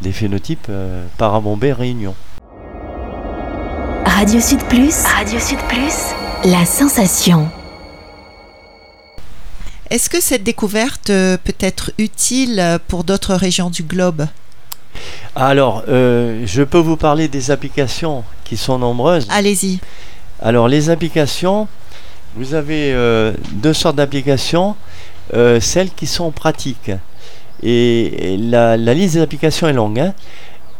des 0.00 0.12
phénotypes 0.12 0.66
euh, 0.68 1.06
parabombés 1.16 1.72
réunion. 1.72 2.14
Radio 4.08 4.40
Sud 4.40 4.62
Plus, 4.64 5.04
Radio 5.04 5.38
Sud 5.38 5.58
Plus, 5.68 6.14
la 6.50 6.64
sensation. 6.64 7.48
Est-ce 9.90 10.08
que 10.08 10.20
cette 10.20 10.42
découverte 10.42 11.10
euh, 11.10 11.36
peut 11.42 11.54
être 11.60 11.92
utile 11.98 12.78
pour 12.88 13.04
d'autres 13.04 13.34
régions 13.34 13.68
du 13.70 13.82
globe? 13.82 14.26
Alors, 15.36 15.84
euh, 15.88 16.42
je 16.46 16.62
peux 16.62 16.78
vous 16.78 16.96
parler 16.96 17.28
des 17.28 17.50
applications 17.50 18.24
qui 18.44 18.56
sont 18.56 18.78
nombreuses. 18.78 19.26
Allez-y. 19.30 19.78
Alors, 20.40 20.68
les 20.68 20.88
applications, 20.90 21.68
vous 22.34 22.54
avez 22.54 22.92
euh, 22.92 23.32
deux 23.52 23.74
sortes 23.74 23.96
d'applications, 23.96 24.74
euh, 25.34 25.60
celles 25.60 25.90
qui 25.90 26.06
sont 26.06 26.30
pratiques. 26.30 26.92
Et, 27.62 28.34
et 28.34 28.36
la, 28.38 28.76
la 28.76 28.94
liste 28.94 29.14
des 29.14 29.20
applications 29.20 29.68
est 29.68 29.72
longue. 29.72 29.98
hein. 30.00 30.14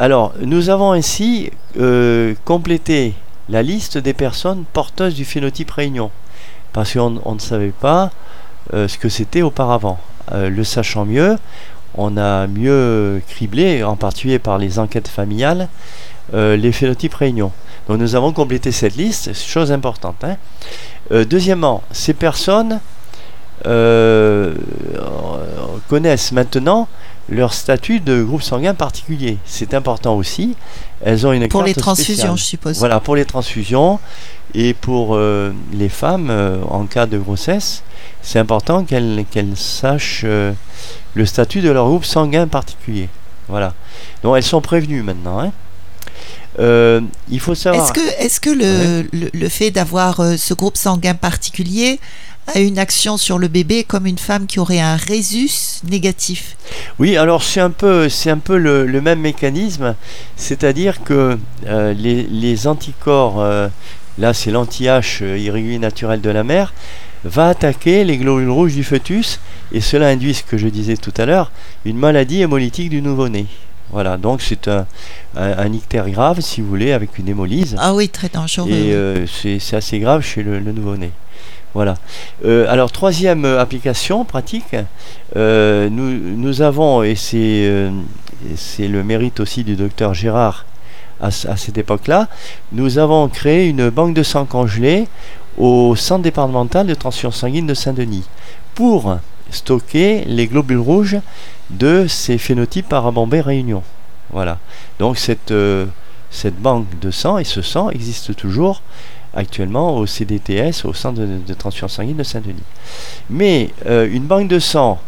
Alors, 0.01 0.33
nous 0.41 0.71
avons 0.71 0.93
ainsi 0.93 1.51
euh, 1.77 2.35
complété 2.45 3.15
la 3.49 3.63
liste 3.65 3.99
des 3.99 4.13
personnes 4.13 4.63
porteuses 4.73 5.17
du 5.17 5.25
phénotype 5.25 5.73
réunion. 5.73 6.13
Parce 6.73 6.93
qu'on 6.93 7.21
on 7.25 7.35
ne 7.35 7.41
savait 7.41 7.73
pas 7.73 8.13
euh, 8.75 8.87
ce 8.87 8.97
que 8.97 9.09
c'était 9.09 9.43
auparavant. 9.43 9.99
Euh, 10.31 10.51
le 10.51 10.63
sachant 10.63 11.05
mieux, 11.05 11.37
on 11.97 12.17
a 12.17 12.47
mieux 12.47 13.21
criblé, 13.27 13.83
en 13.83 13.97
particulier 13.97 14.39
par 14.39 14.59
les 14.59 14.79
enquêtes 14.79 15.09
familiales, 15.09 15.69
les 16.33 16.73
phénotypes 16.73 17.15
réunion. 17.15 17.51
Donc 17.89 17.99
nous 17.99 18.15
avons 18.15 18.33
complété 18.33 18.71
cette 18.71 18.97
liste, 18.97 19.35
chose 19.35 19.73
importante. 19.73 20.23
hein. 20.23 20.37
Deuxièmement, 21.25 21.83
ces 21.91 22.13
personnes 22.13 22.81
connaissent 25.89 26.33
maintenant 26.33 26.89
leur 27.31 27.53
statut 27.53 28.01
de 28.01 28.23
groupe 28.23 28.43
sanguin 28.43 28.75
particulier. 28.75 29.39
C'est 29.45 29.75
important 29.75 30.17
aussi. 30.17 30.57
Elles 31.05 31.27
ont 31.27 31.33
une 31.33 31.49
Pour 31.49 31.63
les 31.63 31.75
transfusions, 31.75 32.15
spéciale. 32.15 32.37
je 32.39 32.43
suppose. 32.43 32.79
Voilà, 32.79 33.01
pour 33.01 33.17
les 33.17 33.25
transfusions 33.25 34.01
et 34.55 34.73
pour 34.75 35.15
euh, 35.15 35.53
les 35.73 35.89
femmes 35.91 36.29
euh, 36.31 36.59
en 36.69 36.87
cas 36.87 37.07
de 37.07 37.19
grossesse, 37.19 37.83
c'est 38.23 38.39
important 38.39 38.85
qu'elles 38.85 39.25
sachent 39.57 40.23
euh, 40.25 40.53
le 41.15 41.27
statut 41.27 41.61
de 41.61 41.71
leur 41.71 41.87
groupe 41.87 42.05
sanguin 42.05 42.47
particulier. 42.47 43.09
Voilà. 43.49 43.75
Donc 44.23 44.37
elles 44.37 44.43
sont 44.43 44.61
prévenues 44.61 45.03
maintenant. 45.03 45.41
hein. 45.41 45.53
Euh, 46.59 47.01
il 47.31 47.41
faut 47.41 47.55
savoir. 47.55 47.93
Est-ce 48.19 48.41
que, 48.41 48.51
le, 48.51 49.07
le, 49.13 49.31
le 49.33 49.49
fait 49.49 49.71
d'avoir 49.71 50.21
euh, 50.21 50.37
ce 50.37 50.55
groupe 50.55 50.77
sanguin 50.77 51.15
particulier 51.15 52.01
a 52.49 52.61
une 52.61 52.79
action 52.79 53.17
sur 53.17 53.39
le 53.39 53.47
bébé 53.47 53.85
comme 53.85 54.07
une 54.07 54.19
femme 54.19 54.47
qui 54.47 54.59
aurait 54.59 54.81
un 54.81 54.97
résus 54.97 55.81
négatif? 55.89 56.57
Oui, 56.99 57.17
alors 57.17 57.43
c'est 57.43 57.61
un 57.61 57.71
peu, 57.71 58.09
c'est 58.09 58.31
un 58.31 58.39
peu 58.39 58.57
le, 58.57 58.87
le 58.87 59.01
même 59.01 59.21
mécanisme, 59.21 59.95
c'est-à-dire 60.37 61.05
que 61.05 61.39
euh, 61.67 61.93
les, 61.93 62.23
les 62.25 62.67
anticorps, 62.67 63.41
euh, 63.41 63.69
là 64.19 64.35
c'est 64.35 64.51
l'anti-H 64.51 65.23
irrégulier 65.39 65.79
naturel 65.79 66.21
de 66.21 66.31
la 66.31 66.43
mère, 66.43 66.73
va 67.25 67.49
attaquer 67.49 68.05
les 68.05 68.17
globules 68.17 68.51
rouges 68.51 68.75
du 68.75 68.83
fœtus 68.83 69.41
et 69.71 69.81
cela 69.81 70.09
induit 70.09 70.35
ce 70.35 70.43
que 70.43 70.57
je 70.57 70.69
disais 70.69 70.97
tout 70.97 71.15
à 71.19 71.27
l'heure, 71.27 71.53
une 71.85 71.99
maladie 71.99 72.41
hémolytique 72.41 72.91
du 72.91 73.03
nouveau-né. 73.03 73.47
Voilà, 73.91 74.17
donc 74.17 74.43
c'est 74.43 74.69
un, 74.69 74.87
un, 75.37 75.59
un 75.59 75.73
ictère 75.73 76.09
grave, 76.11 76.41
si 76.41 76.61
vous 76.61 76.69
voulez, 76.69 76.93
avec 76.93 77.19
une 77.19 77.29
hémolyse. 77.29 77.75
Ah 77.79 77.95
oui, 77.95 78.09
très 78.09 78.29
dangereux. 78.29 78.71
Et 78.71 78.93
euh, 78.93 79.27
c'est 79.27 79.77
assez 79.77 79.99
grave 79.99 80.23
chez 80.23 80.43
le, 80.43 80.59
le 80.59 80.73
nouveau-né. 80.73 81.11
Voilà. 81.75 81.95
Euh, 82.45 82.67
alors, 82.69 82.91
troisième 82.91 83.45
euh, 83.45 83.61
application 83.61 84.25
pratique, 84.25 84.75
euh, 85.37 85.89
nous, 85.91 86.11
nous 86.37 86.63
avons, 86.63 87.03
et 87.03 87.15
c'est 87.15 87.81
le 88.79 89.05
mérite 89.05 89.41
aussi 89.41 89.65
du 89.65 89.77
docteur 89.77 90.15
Gérard 90.15 90.65
à, 91.21 91.27
à 91.27 91.57
cette 91.57 91.79
époque-là, 91.79 92.29
nous 92.73 92.99
avons 92.99 93.29
créé 93.29 93.69
une 93.69 93.91
banque 93.91 94.15
de 94.15 94.23
sang 94.23 94.45
congelée 94.45 95.09
au 95.57 95.95
centre 95.97 96.23
départemental 96.23 96.87
de 96.87 96.95
transfusion 96.95 97.31
sanguine 97.31 97.67
de 97.67 97.75
Saint-Denis 97.75 98.25
pour 98.75 99.19
stocker 99.51 100.25
les 100.27 100.47
globules 100.47 100.79
rouges 100.79 101.17
de 101.71 102.07
ces 102.09 102.39
phénotypes 102.39 102.89
parabombés 102.89 103.41
réunion. 103.41 103.83
Voilà. 104.31 104.59
Donc 104.99 105.19
cette, 105.19 105.51
euh, 105.51 105.87
cette 106.31 106.57
banque 106.61 106.87
de 107.01 107.11
sang 107.11 107.39
et 107.39 107.45
ce 107.45 107.63
sang 107.63 107.91
existe 107.91 108.35
toujours 108.37 108.83
actuellement 109.35 109.97
au 109.97 110.07
CDTS, 110.07 110.85
au 110.85 110.93
centre 110.95 111.21
de, 111.21 111.39
de 111.47 111.55
transfusion 111.55 111.89
sanguine 111.89 112.17
de 112.17 112.23
Saint-Denis. 112.23 112.63
Mais 113.31 113.71
euh, 113.87 114.09
une 114.11 114.25
banque 114.25 114.49
de 114.49 114.59
sang 114.59 114.99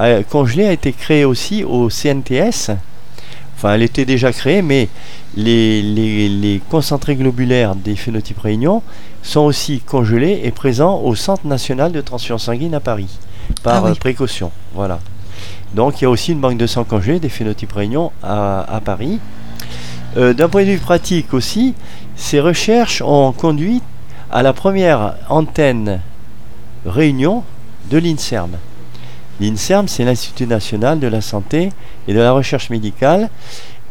euh, 0.00 0.22
congelée 0.22 0.66
a 0.66 0.72
été 0.72 0.92
créée 0.92 1.24
aussi 1.24 1.64
au 1.64 1.88
CNTS. 1.88 2.70
Enfin, 3.56 3.74
elle 3.74 3.82
était 3.82 4.04
déjà 4.04 4.32
créée, 4.32 4.62
mais 4.62 4.88
les, 5.36 5.82
les, 5.82 6.28
les 6.28 6.60
concentrés 6.70 7.16
globulaires 7.16 7.74
des 7.74 7.96
phénotypes 7.96 8.38
réunion 8.38 8.82
sont 9.22 9.40
aussi 9.40 9.80
congelés 9.80 10.40
et 10.44 10.52
présents 10.52 11.00
au 11.00 11.16
Centre 11.16 11.44
national 11.46 11.90
de 11.90 12.00
transfusion 12.00 12.38
sanguine 12.38 12.74
à 12.74 12.80
Paris, 12.80 13.18
par 13.64 13.76
Ah 13.76 13.82
oui. 13.86 13.90
euh, 13.90 13.94
précaution. 13.96 14.52
Voilà. 14.74 15.00
Donc 15.74 16.00
il 16.00 16.04
y 16.04 16.06
a 16.06 16.10
aussi 16.10 16.32
une 16.32 16.40
banque 16.40 16.56
de 16.56 16.66
sang 16.66 16.84
congelé 16.84 17.20
des 17.20 17.28
phénotypes 17.28 17.72
réunion 17.72 18.10
à, 18.22 18.80
Paris. 18.84 19.18
Euh, 20.16 20.32
D'un 20.32 20.48
point 20.48 20.64
de 20.64 20.70
vue 20.70 20.78
pratique 20.78 21.34
aussi, 21.34 21.74
ces 22.16 22.40
recherches 22.40 23.02
ont 23.02 23.32
conduit 23.32 23.82
à 24.30 24.42
la 24.42 24.52
première 24.52 25.14
antenne 25.28 26.00
réunion 26.86 27.44
de 27.90 27.98
l'INSERM. 27.98 28.52
L'INSERM, 29.40 29.88
c'est 29.88 30.04
l'Institut 30.04 30.46
national 30.46 31.00
de 31.00 31.06
la 31.06 31.20
santé 31.20 31.70
et 32.08 32.14
de 32.14 32.18
la 32.18 32.32
recherche 32.32 32.70
médicale. 32.70 33.28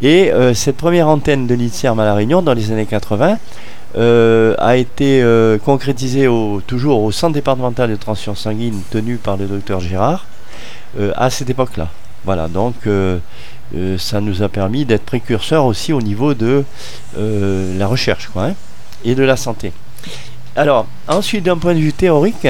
Et 0.02 0.32
euh, 0.32 0.54
cette 0.54 0.78
première 0.78 1.08
antenne 1.08 1.48
de 1.48 1.56
l'INSERM 1.56 2.00
à 2.00 2.06
La 2.06 2.14
Réunion, 2.14 2.42
dans 2.42 2.54
les 2.54 2.72
années 2.72 2.86
80, 2.86 3.38
euh, 3.96 4.56
a 4.60 4.78
été 4.78 5.24
concrétisée 5.64 6.28
toujours 6.66 7.04
au 7.04 7.12
centre 7.12 7.34
départemental 7.34 7.90
de 7.90 7.96
transfusion 7.96 8.36
sanguine 8.36 8.82
tenu 8.92 9.18
par 9.18 9.38
le 9.38 9.46
docteur 9.46 9.80
Gérard 9.80 10.26
à 11.16 11.30
cette 11.30 11.50
époque-là. 11.50 11.90
Voilà, 12.26 12.48
donc 12.48 12.76
euh, 12.88 13.20
euh, 13.76 13.98
ça 13.98 14.20
nous 14.20 14.44
a 14.44 14.50
permis 14.50 14.86
d'être 14.86 15.04
précurseurs 15.06 15.66
aussi 15.66 15.94
au 15.94 16.02
niveau 16.02 16.34
de 16.34 16.64
euh, 17.18 17.78
la 17.78 17.88
recherche 17.88 18.28
quoi, 18.28 18.48
hein, 18.48 18.54
et 19.06 19.16
de 19.16 19.24
la 19.24 19.38
santé. 19.38 19.72
Alors, 20.56 20.88
ensuite, 21.08 21.44
d'un 21.44 21.58
point 21.58 21.74
de 21.74 21.80
vue 21.80 21.94
théorique, 21.94 22.48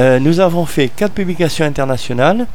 euh, 0.00 0.18
nous 0.18 0.40
avons 0.40 0.64
fait 0.64 0.88
quatre 0.88 1.12
publications 1.12 1.64
internationales 1.64 2.46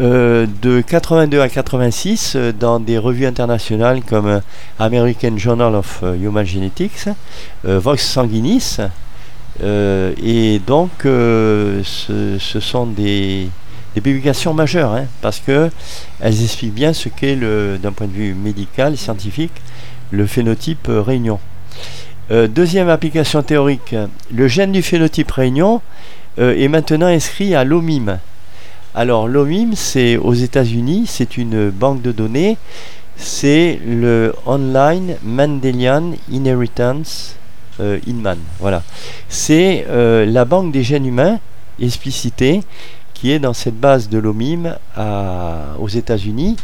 euh, 0.00 0.46
de 0.60 0.80
82 0.80 1.40
à 1.40 1.48
86 1.48 2.34
euh, 2.34 2.52
dans 2.52 2.80
des 2.80 2.98
revues 2.98 3.26
internationales 3.26 4.02
comme 4.02 4.26
euh, 4.26 4.40
American 4.78 5.38
Journal 5.38 5.76
of 5.76 6.00
euh, 6.02 6.14
Human 6.16 6.44
Genetics, 6.44 7.06
euh, 7.64 7.78
Vox 7.78 8.04
Sanguinis, 8.04 8.78
euh, 9.62 10.12
et 10.22 10.60
donc 10.66 10.90
euh, 11.06 11.82
ce 11.84 12.60
sont 12.60 12.86
des, 12.86 13.48
des 13.94 14.00
publications 14.00 14.54
majeures 14.54 14.92
hein, 14.92 15.06
parce 15.22 15.40
que 15.40 15.70
elles 16.20 16.42
expliquent 16.42 16.74
bien 16.74 16.92
ce 16.92 17.08
qu'est 17.08 17.36
d'un 17.36 17.92
point 17.92 18.06
de 18.06 18.12
vue 18.12 18.34
médical, 18.34 18.96
scientifique, 18.96 19.52
le 20.10 20.26
phénotype 20.26 20.88
réunion. 20.88 21.38
Euh, 22.30 22.46
deuxième 22.46 22.90
application 22.90 23.42
théorique, 23.42 23.94
le 24.32 24.48
gène 24.48 24.72
du 24.72 24.82
phénotype 24.82 25.30
réunion 25.30 25.80
euh, 26.38 26.54
est 26.54 26.68
maintenant 26.68 27.06
inscrit 27.06 27.54
à 27.54 27.64
l'OMIM. 27.64 28.18
Alors 28.94 29.28
l'OMIM, 29.28 29.74
c'est 29.74 30.18
aux 30.18 30.34
États-Unis, 30.34 31.04
c'est 31.06 31.38
une 31.38 31.70
banque 31.70 32.02
de 32.02 32.12
données, 32.12 32.58
c'est 33.16 33.80
le 33.86 34.34
Online 34.44 35.16
Mendelian 35.22 36.12
Inheritance 36.30 37.36
euh, 37.80 37.98
Inman. 38.06 38.38
Voilà, 38.60 38.82
c'est 39.30 39.86
la 39.88 40.44
banque 40.44 40.72
des 40.72 40.82
gènes 40.82 41.06
humains 41.06 41.38
explicités 41.80 42.60
qui 43.20 43.32
est 43.32 43.38
dans 43.38 43.54
cette 43.54 43.78
base 43.78 44.08
de 44.08 44.18
l'OMIM 44.18 44.76
aux 45.78 45.88
États-Unis. 45.88 46.56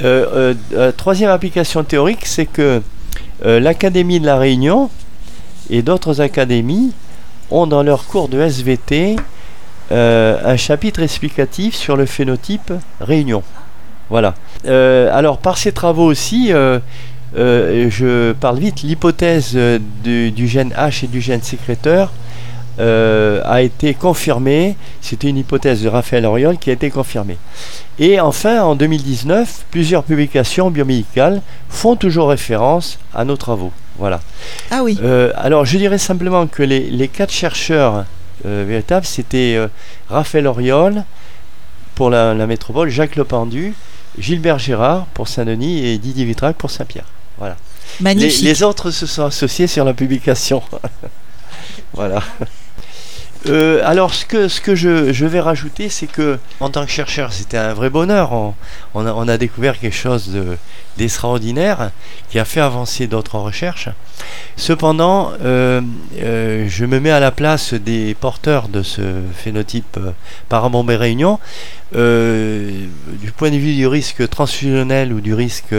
Euh, 0.00 0.26
euh, 0.32 0.54
euh, 0.74 0.92
troisième 0.92 1.30
application 1.30 1.84
théorique, 1.84 2.26
c'est 2.26 2.46
que 2.46 2.82
l'Académie 3.44 4.20
de 4.20 4.26
la 4.26 4.36
Réunion 4.38 4.88
et 5.68 5.82
d'autres 5.82 6.20
académies 6.20 6.92
ont 7.50 7.66
dans 7.66 7.82
leur 7.82 8.06
cours 8.06 8.28
de 8.28 8.40
SVT 8.40 9.16
un 9.90 10.56
chapitre 10.56 11.02
explicatif 11.02 11.74
sur 11.74 11.96
le 11.96 12.06
phénotype 12.06 12.72
Réunion. 13.00 13.42
Voilà. 14.10 14.34
Alors 14.64 15.38
par 15.38 15.58
ces 15.58 15.72
travaux 15.72 16.04
aussi, 16.04 16.52
je 17.34 18.32
parle 18.34 18.58
vite, 18.60 18.82
l'hypothèse 18.82 19.58
du 20.04 20.46
gène 20.46 20.72
H 20.78 21.04
et 21.04 21.08
du 21.08 21.20
gène 21.20 21.42
sécréteur 21.42 22.12
euh, 22.78 23.40
a 23.44 23.62
été 23.62 23.94
confirmée. 23.94 24.76
C'était 25.00 25.28
une 25.28 25.38
hypothèse 25.38 25.82
de 25.82 25.88
Raphaël 25.88 26.26
Auriol 26.26 26.58
qui 26.58 26.70
a 26.70 26.72
été 26.72 26.90
confirmée. 26.90 27.36
Et 27.98 28.20
enfin, 28.20 28.62
en 28.62 28.74
2019, 28.74 29.66
plusieurs 29.70 30.04
publications 30.04 30.70
biomédicales 30.70 31.42
font 31.68 31.96
toujours 31.96 32.28
référence 32.30 32.98
à 33.14 33.24
nos 33.24 33.36
travaux. 33.36 33.72
Voilà. 33.98 34.20
Ah 34.70 34.82
oui. 34.82 34.98
Euh, 35.02 35.32
alors, 35.36 35.64
je 35.64 35.76
dirais 35.76 35.98
simplement 35.98 36.46
que 36.46 36.62
les, 36.62 36.90
les 36.90 37.08
quatre 37.08 37.32
chercheurs 37.32 38.04
euh, 38.46 38.64
véritables, 38.66 39.06
c'était 39.06 39.58
Raphaël 40.08 40.46
Auriol 40.46 41.04
pour 41.94 42.10
la, 42.10 42.34
la 42.34 42.46
métropole, 42.46 42.88
Jacques 42.88 43.16
Lependu, 43.16 43.74
Gilbert 44.18 44.58
Gérard 44.58 45.06
pour 45.14 45.28
Saint-Denis 45.28 45.86
et 45.86 45.98
Didier 45.98 46.24
Vitrac 46.24 46.56
pour 46.56 46.70
Saint-Pierre. 46.70 47.06
Voilà. 47.38 47.56
Les, 47.98 48.04
Magnifique. 48.04 48.44
les 48.44 48.62
autres 48.62 48.90
se 48.90 49.06
sont 49.06 49.24
associés 49.24 49.66
sur 49.66 49.84
la 49.84 49.94
publication. 49.94 50.62
voilà. 51.94 52.22
Euh, 53.46 53.80
alors, 53.84 54.14
ce 54.14 54.24
que, 54.24 54.74
je, 54.74 55.24
vais 55.26 55.40
rajouter, 55.40 55.88
c'est 55.88 56.06
que, 56.06 56.38
en 56.60 56.70
tant 56.70 56.84
que 56.84 56.90
chercheur, 56.90 57.32
c'était 57.32 57.56
un 57.56 57.74
vrai 57.74 57.90
bonheur. 57.90 58.32
On, 58.94 59.28
a, 59.28 59.38
découvert 59.38 59.78
quelque 59.78 59.96
chose 59.96 60.28
de- 60.28 60.56
d'extraordinaire 60.96 61.90
qui 62.30 62.38
a 62.38 62.44
fait 62.44 62.60
avancer 62.60 63.06
d'autres 63.06 63.38
recherches. 63.38 63.88
Cependant, 64.56 65.32
euh, 65.42 65.80
euh, 66.20 66.66
je 66.68 66.84
me 66.84 67.00
mets 67.00 67.10
à 67.10 67.20
la 67.20 67.30
place 67.30 67.74
des 67.74 68.14
porteurs 68.14 68.68
de 68.68 68.82
ce 68.82 69.02
phénotype 69.34 69.98
parabombé 70.48 70.96
réunion. 70.96 71.40
Du 71.92 73.32
point 73.36 73.50
de 73.50 73.56
vue 73.56 73.74
du 73.74 73.86
risque 73.86 74.28
transfusionnel 74.28 75.12
ou 75.12 75.20
du 75.20 75.34
risque 75.34 75.74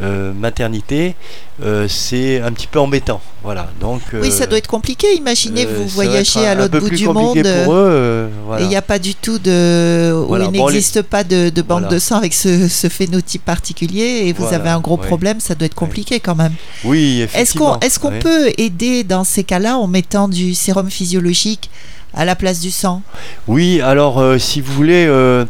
euh, 0.00 0.32
maternité, 0.32 1.14
euh, 1.62 1.86
c'est 1.88 2.40
un 2.40 2.52
petit 2.52 2.66
peu 2.66 2.78
embêtant. 2.78 3.20
Voilà. 3.42 3.68
Donc, 3.80 4.00
Oui, 4.12 4.30
ça 4.30 4.44
euh, 4.44 4.46
doit 4.46 4.58
être 4.58 4.66
compliqué. 4.68 5.06
Imaginez, 5.16 5.64
vous 5.66 5.86
voyagez 5.88 6.46
un- 6.46 6.50
à 6.50 6.54
l'autre 6.54 6.78
bout 6.78 6.90
du 6.90 7.06
monde. 7.06 7.42
pour 7.64 7.74
eux. 7.74 8.28
voilà. 8.46 8.62
Et 8.62 8.64
il 8.64 8.68
n'y 8.68 8.76
a 8.76 8.82
pas 8.82 8.98
du 8.98 9.14
tout 9.14 9.38
de. 9.38 10.12
où 10.14 10.36
il 10.36 10.42
Bon, 10.42 10.68
les- 10.68 10.74
n'existe 10.74 11.02
pas 11.02 11.24
de, 11.24 11.48
de 11.50 11.62
banque 11.62 11.80
Voilà. 11.82 11.94
de 11.94 11.98
sang 11.98 12.16
avec 12.16 12.34
ce, 12.34 12.68
ce 12.68 12.88
phénotype 12.88 13.44
particulier 13.44 14.22
et 14.26 14.32
vous 14.32 14.46
avez 14.46 14.70
un 14.70 14.80
gros 14.80 14.98
ouais. 14.98 15.06
problème, 15.06 15.40
ça 15.40 15.54
doit 15.54 15.66
être 15.66 15.74
compliqué 15.74 16.20
quand 16.20 16.34
même. 16.36 16.52
Oui, 16.84 17.26
Est-ce 17.34 17.56
qu'on 17.58 17.78
est 17.80 17.98
qu'on 17.98 18.10
ouais. 18.10 18.18
peut 18.20 18.52
aider 18.58 19.02
dans 19.04 19.24
ces 19.24 19.42
cas-là 19.44 19.78
en 19.78 19.86
mettant 19.88 20.28
du 20.28 20.54
sérum 20.54 20.90
physiologique 20.90 21.70
à 22.14 22.24
la 22.24 22.34
place 22.36 22.60
du 22.60 22.70
sang? 22.70 23.02
Oui, 23.46 23.80
alors 23.80 24.18
euh, 24.20 24.38
si 24.38 24.60
vous 24.60 24.72
voulez, 24.72 25.06
euh, 25.06 25.44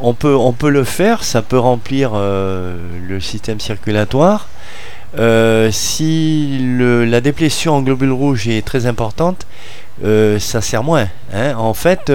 on, 0.00 0.14
peut, 0.14 0.70
le 0.70 0.84
faire, 0.84 1.24
ça 1.24 1.42
peut 1.42 1.58
remplir 1.58 2.12
euh, 2.14 2.76
le 3.06 3.20
système 3.20 3.60
circulatoire. 3.60 4.48
Euh, 5.18 5.70
si 5.72 6.58
la 6.60 7.20
déplétion 7.20 7.76
en 7.76 7.82
globules 7.82 8.12
rouges 8.12 8.48
est 8.48 8.64
très 8.64 8.86
importante, 8.86 9.46
euh, 10.04 10.38
ça 10.38 10.60
sert 10.60 10.82
moins. 10.82 11.08
hein. 11.34 11.54
En 11.56 11.74
fait, 11.74 12.12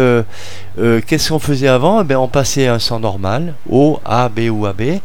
qu'est-ce 1.08 1.30
qu'on 1.30 1.40
faisait 1.40 1.68
avant? 1.68 2.02
Eh 2.02 2.04
ben, 2.04 2.18
On 2.18 2.28
passait 2.28 2.68
un 2.68 2.80
sang 2.80 3.00
normal, 3.00 3.56
O, 3.70 4.00
A, 4.06 4.30
B 4.30 4.50
ou 4.52 4.66
AB, 4.66 5.00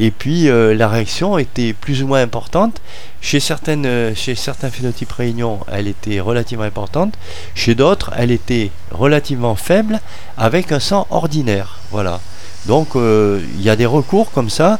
et 0.00 0.10
puis 0.10 0.48
euh, 0.48 0.74
la 0.74 0.88
réaction 0.88 1.38
était 1.38 1.72
plus 1.72 2.02
ou 2.02 2.06
moins 2.06 2.22
importante. 2.22 2.80
Chez, 3.20 3.40
certaines, 3.40 3.86
euh, 3.86 4.14
chez 4.14 4.34
certains 4.34 4.70
phénotypes 4.70 5.10
réunion, 5.10 5.60
elle 5.70 5.88
était 5.88 6.20
relativement 6.20 6.64
importante. 6.64 7.14
Chez 7.54 7.74
d'autres, 7.74 8.12
elle 8.16 8.30
était 8.30 8.70
relativement 8.90 9.56
faible 9.56 10.00
avec 10.36 10.70
un 10.72 10.80
sang 10.80 11.06
ordinaire. 11.10 11.80
Voilà. 11.90 12.20
Donc 12.66 12.94
euh, 12.94 13.40
il 13.56 13.62
y 13.62 13.70
a 13.70 13.76
des 13.76 13.86
recours 13.86 14.30
comme 14.30 14.50
ça 14.50 14.78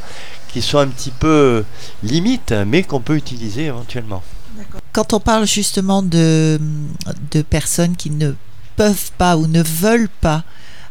qui 0.53 0.63
sont 0.63 0.79
un 0.79 0.87
petit 0.87 1.11
peu 1.11 1.65
limites, 2.03 2.55
mais 2.67 2.83
qu'on 2.83 3.01
peut 3.01 3.17
utiliser 3.17 3.67
éventuellement. 3.67 4.23
Quand 4.93 5.13
on 5.13 5.21
parle 5.21 5.47
justement 5.47 6.03
de, 6.03 6.59
de 7.31 7.43
personnes 7.43 7.97
qui 7.97 8.11
ne 8.11 8.33
peuvent 8.77 9.11
pas 9.19 9.37
ou 9.37 9.47
ne 9.47 9.63
veulent 9.63 10.09
pas 10.21 10.45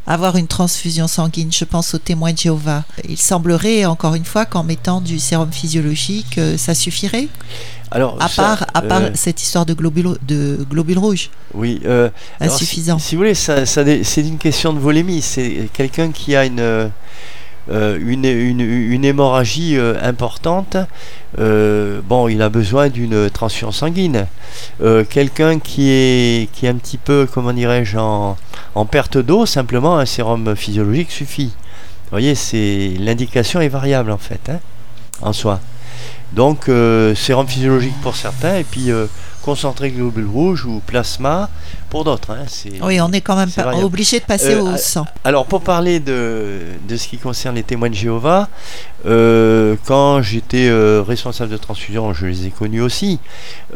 avoir 0.08 0.38
une 0.38 0.48
transfusion 0.48 1.08
sanguine, 1.08 1.52
je 1.52 1.66
pense 1.66 1.94
aux 1.94 1.98
témoins 1.98 2.32
de 2.32 2.38
Jéhovah, 2.38 2.84
il 3.08 3.18
semblerait 3.18 3.86
encore 3.86 4.16
une 4.16 4.26
fois 4.26 4.46
qu'en 4.46 4.64
mettant 4.64 5.02
du 5.02 5.20
sérum 5.20 5.52
physiologique, 5.52 6.38
euh, 6.38 6.58
ça 6.58 6.74
suffirait 6.74 7.28
Alors, 7.92 8.16
À 8.22 8.30
ça, 8.30 8.42
part, 8.42 8.66
à 8.74 8.82
part 8.82 9.02
euh, 9.02 9.10
cette 9.16 9.42
histoire 9.44 9.66
de 9.66 9.74
globules, 9.74 10.18
de 10.28 10.66
globules 10.70 10.98
rouges, 11.00 11.30
oui, 11.54 11.82
euh, 11.86 12.10
alors, 12.40 12.54
insuffisant. 12.56 13.00
Si, 13.00 13.08
si 13.10 13.16
vous 13.16 13.20
voulez, 13.20 13.36
ça, 13.36 13.66
ça 13.66 13.84
dé- 13.84 14.04
c'est 14.04 14.22
une 14.22 14.38
question 14.38 14.72
de 14.74 14.80
volémie. 14.80 15.22
C'est 15.22 15.70
quelqu'un 15.74 16.12
qui 16.12 16.36
a 16.36 16.46
une, 16.46 16.90
une, 17.70 18.26
une, 18.26 19.06
hémorragie 19.06 19.78
euh, 19.78 19.96
importante. 20.02 20.78
euh, 21.40 22.02
bon, 22.04 22.28
il 22.28 22.42
a 22.42 22.50
besoin 22.50 22.90
d'une 22.90 23.30
transfusion 23.30 23.72
sanguine. 23.72 24.28
Euh, 24.82 25.04
quelqu'un 25.04 25.60
qui 25.60 25.90
est, 25.90 26.50
qui 26.54 26.66
est 26.66 26.70
un 26.70 26.76
petit 26.76 26.98
peu, 26.98 27.28
comment 27.32 27.54
dirais-je, 27.54 27.98
en, 27.98 28.38
en 28.76 28.86
perte 28.86 29.18
d'eau, 29.18 29.46
simplement 29.46 29.98
un 29.98 30.06
sérum 30.06 30.56
physiologique 30.56 31.12
suffit. 31.12 31.52
Vous 32.10 32.12
voyez, 32.12 32.36
l'indication 33.00 33.60
est 33.60 33.68
variable 33.68 34.12
en 34.12 34.18
fait, 34.18 34.50
hein, 34.50 34.60
en 35.22 35.34
soi. 35.34 35.60
Donc, 36.34 36.70
euh, 36.70 37.16
sérum 37.16 37.48
physiologique 37.48 38.00
pour 38.02 38.16
certains, 38.16 38.58
et 38.58 38.64
puis 38.64 38.92
euh, 38.92 39.08
concentré 39.52 39.92
globules 39.92 40.28
rouges 40.28 40.66
ou 40.66 40.82
plasma 40.86 41.50
pour 41.90 42.04
d'autres. 42.04 42.32
hein, 42.32 42.44
Oui, 42.82 43.00
on 43.00 43.10
est 43.14 43.22
quand 43.22 43.38
même 43.38 43.50
pas 43.50 43.74
obligé 43.78 44.20
de 44.20 44.26
passer 44.26 44.56
Euh, 44.56 44.62
au 44.64 44.68
à- 44.74 44.78
sang. 44.78 45.06
Alors 45.24 45.46
pour 45.46 45.62
parler 45.62 46.02
de, 46.02 46.60
de 46.90 46.98
ce 46.98 47.08
qui 47.08 47.18
concerne 47.18 47.56
les 47.56 47.64
témoins 47.64 47.90
de 47.90 47.96
Jéhovah, 47.96 48.50
euh, 49.06 49.78
quand 49.86 50.22
j'étais 50.22 50.68
euh, 50.68 51.02
responsable 51.08 51.50
de 51.50 51.56
transfusion, 51.58 52.14
je 52.14 52.26
les 52.26 52.48
ai 52.48 52.50
connus 52.50 52.82
aussi. 52.82 53.20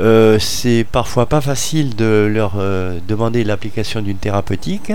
Euh, 0.01 0.37
c'est 0.39 0.85
parfois 0.91 1.25
pas 1.25 1.39
facile 1.39 1.95
de 1.95 2.29
leur 2.29 2.53
euh, 2.57 2.99
demander 3.07 3.45
l'application 3.45 4.01
d'une 4.01 4.17
thérapeutique. 4.17 4.91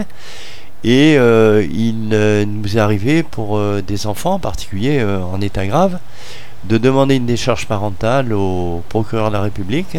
Et 0.85 1.16
euh, 1.16 1.66
il 1.72 2.11
euh, 2.12 2.45
nous 2.45 2.77
est 2.77 2.81
arrivé 2.81 3.22
pour 3.22 3.57
euh, 3.57 3.81
des 3.81 4.07
enfants, 4.07 4.35
en 4.35 4.39
particulier 4.39 4.99
euh, 5.01 5.20
en 5.22 5.41
état 5.41 5.66
grave, 5.66 5.99
de 6.64 6.77
demander 6.77 7.14
une 7.16 7.24
décharge 7.27 7.64
parentale 7.66 8.33
au 8.35 8.83
procureur 8.91 9.29
de 9.29 9.33
la 9.39 9.41
République 9.41 9.97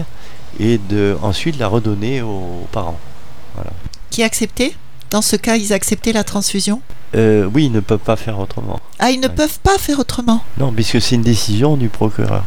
et 0.59 0.77
de 0.77 1.17
ensuite 1.21 1.57
la 1.59 1.67
redonner 1.67 2.21
aux 2.21 2.67
parents. 2.71 2.99
Qui 4.09 4.23
acceptait 4.23 4.73
Dans 5.09 5.21
ce 5.21 5.35
cas, 5.35 5.55
ils 5.55 5.73
acceptaient 5.73 6.11
la 6.13 6.23
transfusion 6.23 6.81
Euh, 7.15 7.49
oui, 7.53 7.65
ils 7.67 7.71
ne 7.71 7.79
peuvent 7.79 7.99
pas 7.99 8.15
faire 8.17 8.37
autrement. 8.39 8.79
Ah, 8.99 9.11
ils 9.11 9.19
ne 9.19 9.27
Ouais. 9.27 9.33
peuvent 9.33 9.59
pas 9.59 9.77
faire 9.77 9.99
autrement. 9.99 10.43
Non, 10.57 10.71
puisque 10.73 11.01
c'est 11.01 11.15
une 11.15 11.21
décision 11.21 11.77
du 11.77 11.87
procureur. 11.89 12.43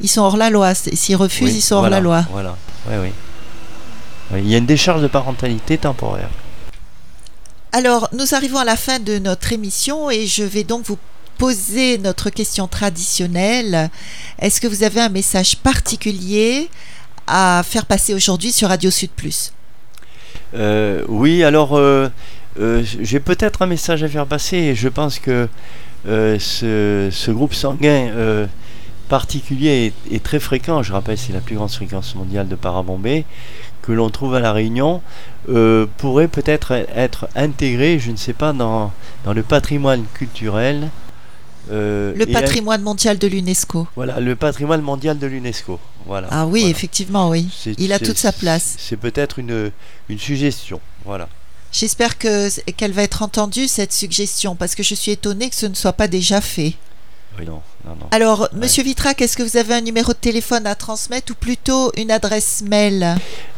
Ils 0.00 0.08
sont 0.10 0.20
hors 0.22 0.36
la 0.36 0.50
loi. 0.50 0.74
S'ils 0.74 1.16
refusent, 1.16 1.48
Oui, 1.52 1.56
ils 1.58 1.62
sont 1.62 1.76
hors 1.76 1.80
voilà, 1.82 1.96
la 1.96 2.02
loi. 2.02 2.24
Voilà, 2.30 2.56
oui. 2.90 3.08
Oui, 4.32 4.40
Il 4.42 4.48
y 4.50 4.54
a 4.54 4.58
une 4.58 4.66
décharge 4.66 5.00
de 5.02 5.06
parentalité 5.08 5.78
temporaire. 5.78 6.28
Alors, 7.72 8.08
nous 8.12 8.34
arrivons 8.34 8.58
à 8.58 8.64
la 8.64 8.76
fin 8.76 8.98
de 8.98 9.18
notre 9.18 9.52
émission 9.52 10.10
et 10.10 10.26
je 10.26 10.44
vais 10.44 10.64
donc 10.64 10.84
vous 10.86 10.98
poser 11.38 11.98
notre 11.98 12.30
question 12.30 12.68
traditionnelle. 12.68 13.90
Est-ce 14.38 14.60
que 14.60 14.68
vous 14.68 14.82
avez 14.84 15.00
un 15.00 15.08
message 15.08 15.56
particulier 15.56 16.68
à 17.26 17.62
faire 17.64 17.86
passer 17.86 18.14
aujourd'hui 18.14 18.52
sur 18.52 18.68
Radio 18.68 18.90
Sud 18.90 19.10
Plus 19.10 19.52
Euh, 20.54 21.02
oui, 21.08 21.42
alors 21.42 21.76
euh, 21.76 22.08
euh, 22.60 22.82
j'ai 22.84 23.20
peut-être 23.20 23.62
un 23.62 23.66
message 23.66 24.02
à 24.02 24.08
faire 24.08 24.26
passer 24.26 24.56
et 24.56 24.74
je 24.74 24.88
pense 24.88 25.18
que 25.18 25.48
ce, 26.04 27.30
groupe 27.30 27.54
sanguin 27.54 28.46
particulier 29.08 29.92
est 30.10 30.22
très 30.22 30.40
fréquent. 30.40 30.82
Je 30.82 30.92
rappelle, 30.92 31.18
c'est 31.18 31.32
la 31.32 31.40
plus 31.40 31.56
grande 31.56 31.70
fréquence 31.70 32.14
mondiale 32.14 32.48
de 32.48 32.56
parabombée 32.56 33.24
que 33.82 33.92
l'on 33.92 34.10
trouve 34.10 34.34
à 34.34 34.40
La 34.40 34.52
Réunion. 34.52 35.02
pourrait 35.98 36.28
peut-être 36.28 36.72
être 36.94 37.28
intégré, 37.34 37.98
je 37.98 38.10
ne 38.10 38.16
sais 38.16 38.32
pas, 38.32 38.52
dans, 38.52 38.92
dans 39.24 39.32
le 39.32 39.42
patrimoine 39.42 40.04
culturel. 40.14 40.90
Euh, 41.70 42.12
Le 42.16 42.26
patrimoine 42.26 42.82
mondial 42.82 43.18
de 43.18 43.26
l'UNESCO. 43.26 43.86
Voilà, 43.96 44.20
le 44.20 44.36
patrimoine 44.36 44.82
mondial 44.82 45.18
de 45.18 45.26
l'UNESCO. 45.26 45.78
Voilà. 46.06 46.28
Ah 46.30 46.46
oui, 46.46 46.60
voilà. 46.60 46.70
effectivement, 46.70 47.28
oui. 47.30 47.48
Il 47.78 47.92
a 47.92 47.98
toute 47.98 48.18
sa 48.18 48.32
place. 48.32 48.74
C'est 48.78 48.96
peut-être 48.96 49.38
une, 49.38 49.70
une 50.08 50.18
suggestion. 50.18 50.80
Voilà. 51.04 51.28
J'espère 51.72 52.18
que 52.18 52.48
qu'elle 52.72 52.92
va 52.92 53.02
être 53.02 53.22
entendue 53.22 53.66
cette 53.66 53.92
suggestion 53.92 54.54
parce 54.54 54.76
que 54.76 54.84
je 54.84 54.94
suis 54.94 55.10
étonnée 55.10 55.50
que 55.50 55.56
ce 55.56 55.66
ne 55.66 55.74
soit 55.74 55.92
pas 55.94 56.06
déjà 56.06 56.40
fait. 56.40 56.74
Oui, 57.38 57.46
non, 57.46 57.60
non, 57.84 57.96
non. 58.00 58.06
Alors, 58.12 58.48
Monsieur 58.52 58.84
Vitrac, 58.84 59.20
est-ce 59.20 59.36
que 59.36 59.42
vous 59.42 59.56
avez 59.56 59.74
un 59.74 59.80
numéro 59.80 60.12
de 60.12 60.18
téléphone 60.18 60.66
à 60.68 60.74
transmettre 60.76 61.32
ou 61.32 61.34
plutôt 61.34 61.90
une 61.96 62.10
adresse 62.12 62.62
mail? 62.68 63.16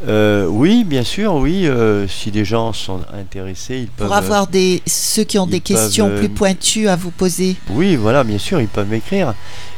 Euh, 0.08 0.46
oui, 0.46 0.82
bien 0.84 1.04
sûr, 1.04 1.34
oui. 1.34 1.66
euh, 1.66 2.08
si 2.08 2.30
des 2.30 2.44
gens 2.46 2.72
sont 2.72 3.00
intéressés, 3.12 3.80
ils 3.80 3.88
peuvent. 3.88 4.06
pour 4.08 4.16
avoir 4.16 4.46
des 4.46 4.82
ceux 4.86 5.24
qui 5.24 5.38
ont 5.38 5.46
des 5.46 5.60
questions 5.60 6.06
peuvent, 6.08 6.16
euh, 6.16 6.20
plus 6.20 6.28
pointues 6.30 6.88
à 6.88 6.96
vous 6.96 7.10
poser 7.10 7.56
Oui, 7.70 7.96
voilà, 7.96 8.24
bien 8.24 8.38
sûr, 8.38 8.60
ils 8.62 8.68
peuvent 8.68 8.88
m'écrire. 8.88 9.34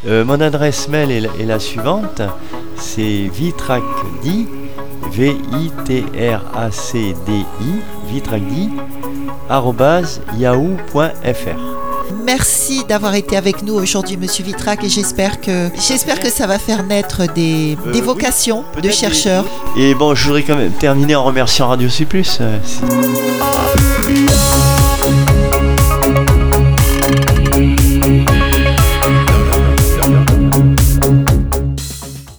Euh, 0.06 0.24
mon 0.24 0.40
adresse 0.40 0.86
mail 0.88 1.10
est, 1.10 1.20
la- 1.20 1.34
est 1.40 1.46
la 1.46 1.58
suivante 1.58 2.22
c'est 2.76 3.28
vitracdi, 3.34 4.46
V-I-T-R-A-C-D-I, 6.38 8.12
vitracdi, 8.12 8.68
arrobase 9.48 10.20
yahoo.fr. 10.36 11.77
Merci 12.24 12.84
d'avoir 12.88 13.14
été 13.14 13.36
avec 13.36 13.62
nous 13.62 13.74
aujourd'hui, 13.74 14.16
Monsieur 14.16 14.44
Vitrac, 14.44 14.82
et 14.84 14.88
j'espère 14.88 15.40
que 15.40 15.68
j'espère 15.88 16.18
que 16.20 16.28
ça 16.30 16.46
va 16.46 16.58
faire 16.58 16.82
naître 16.82 17.32
des, 17.34 17.76
Euh, 17.86 17.92
des 17.92 18.00
oui, 18.00 18.04
vocations 18.04 18.64
de 18.82 18.90
chercheurs. 18.90 19.44
Et 19.76 19.94
bon, 19.94 20.14
je 20.14 20.24
voudrais 20.24 20.42
quand 20.42 20.56
même 20.56 20.72
terminer 20.72 21.16
en 21.16 21.24
remerciant 21.24 21.68
Radio 21.68 21.88
C+. 21.88 22.06
euh, 22.40 22.58
si- 22.64 22.80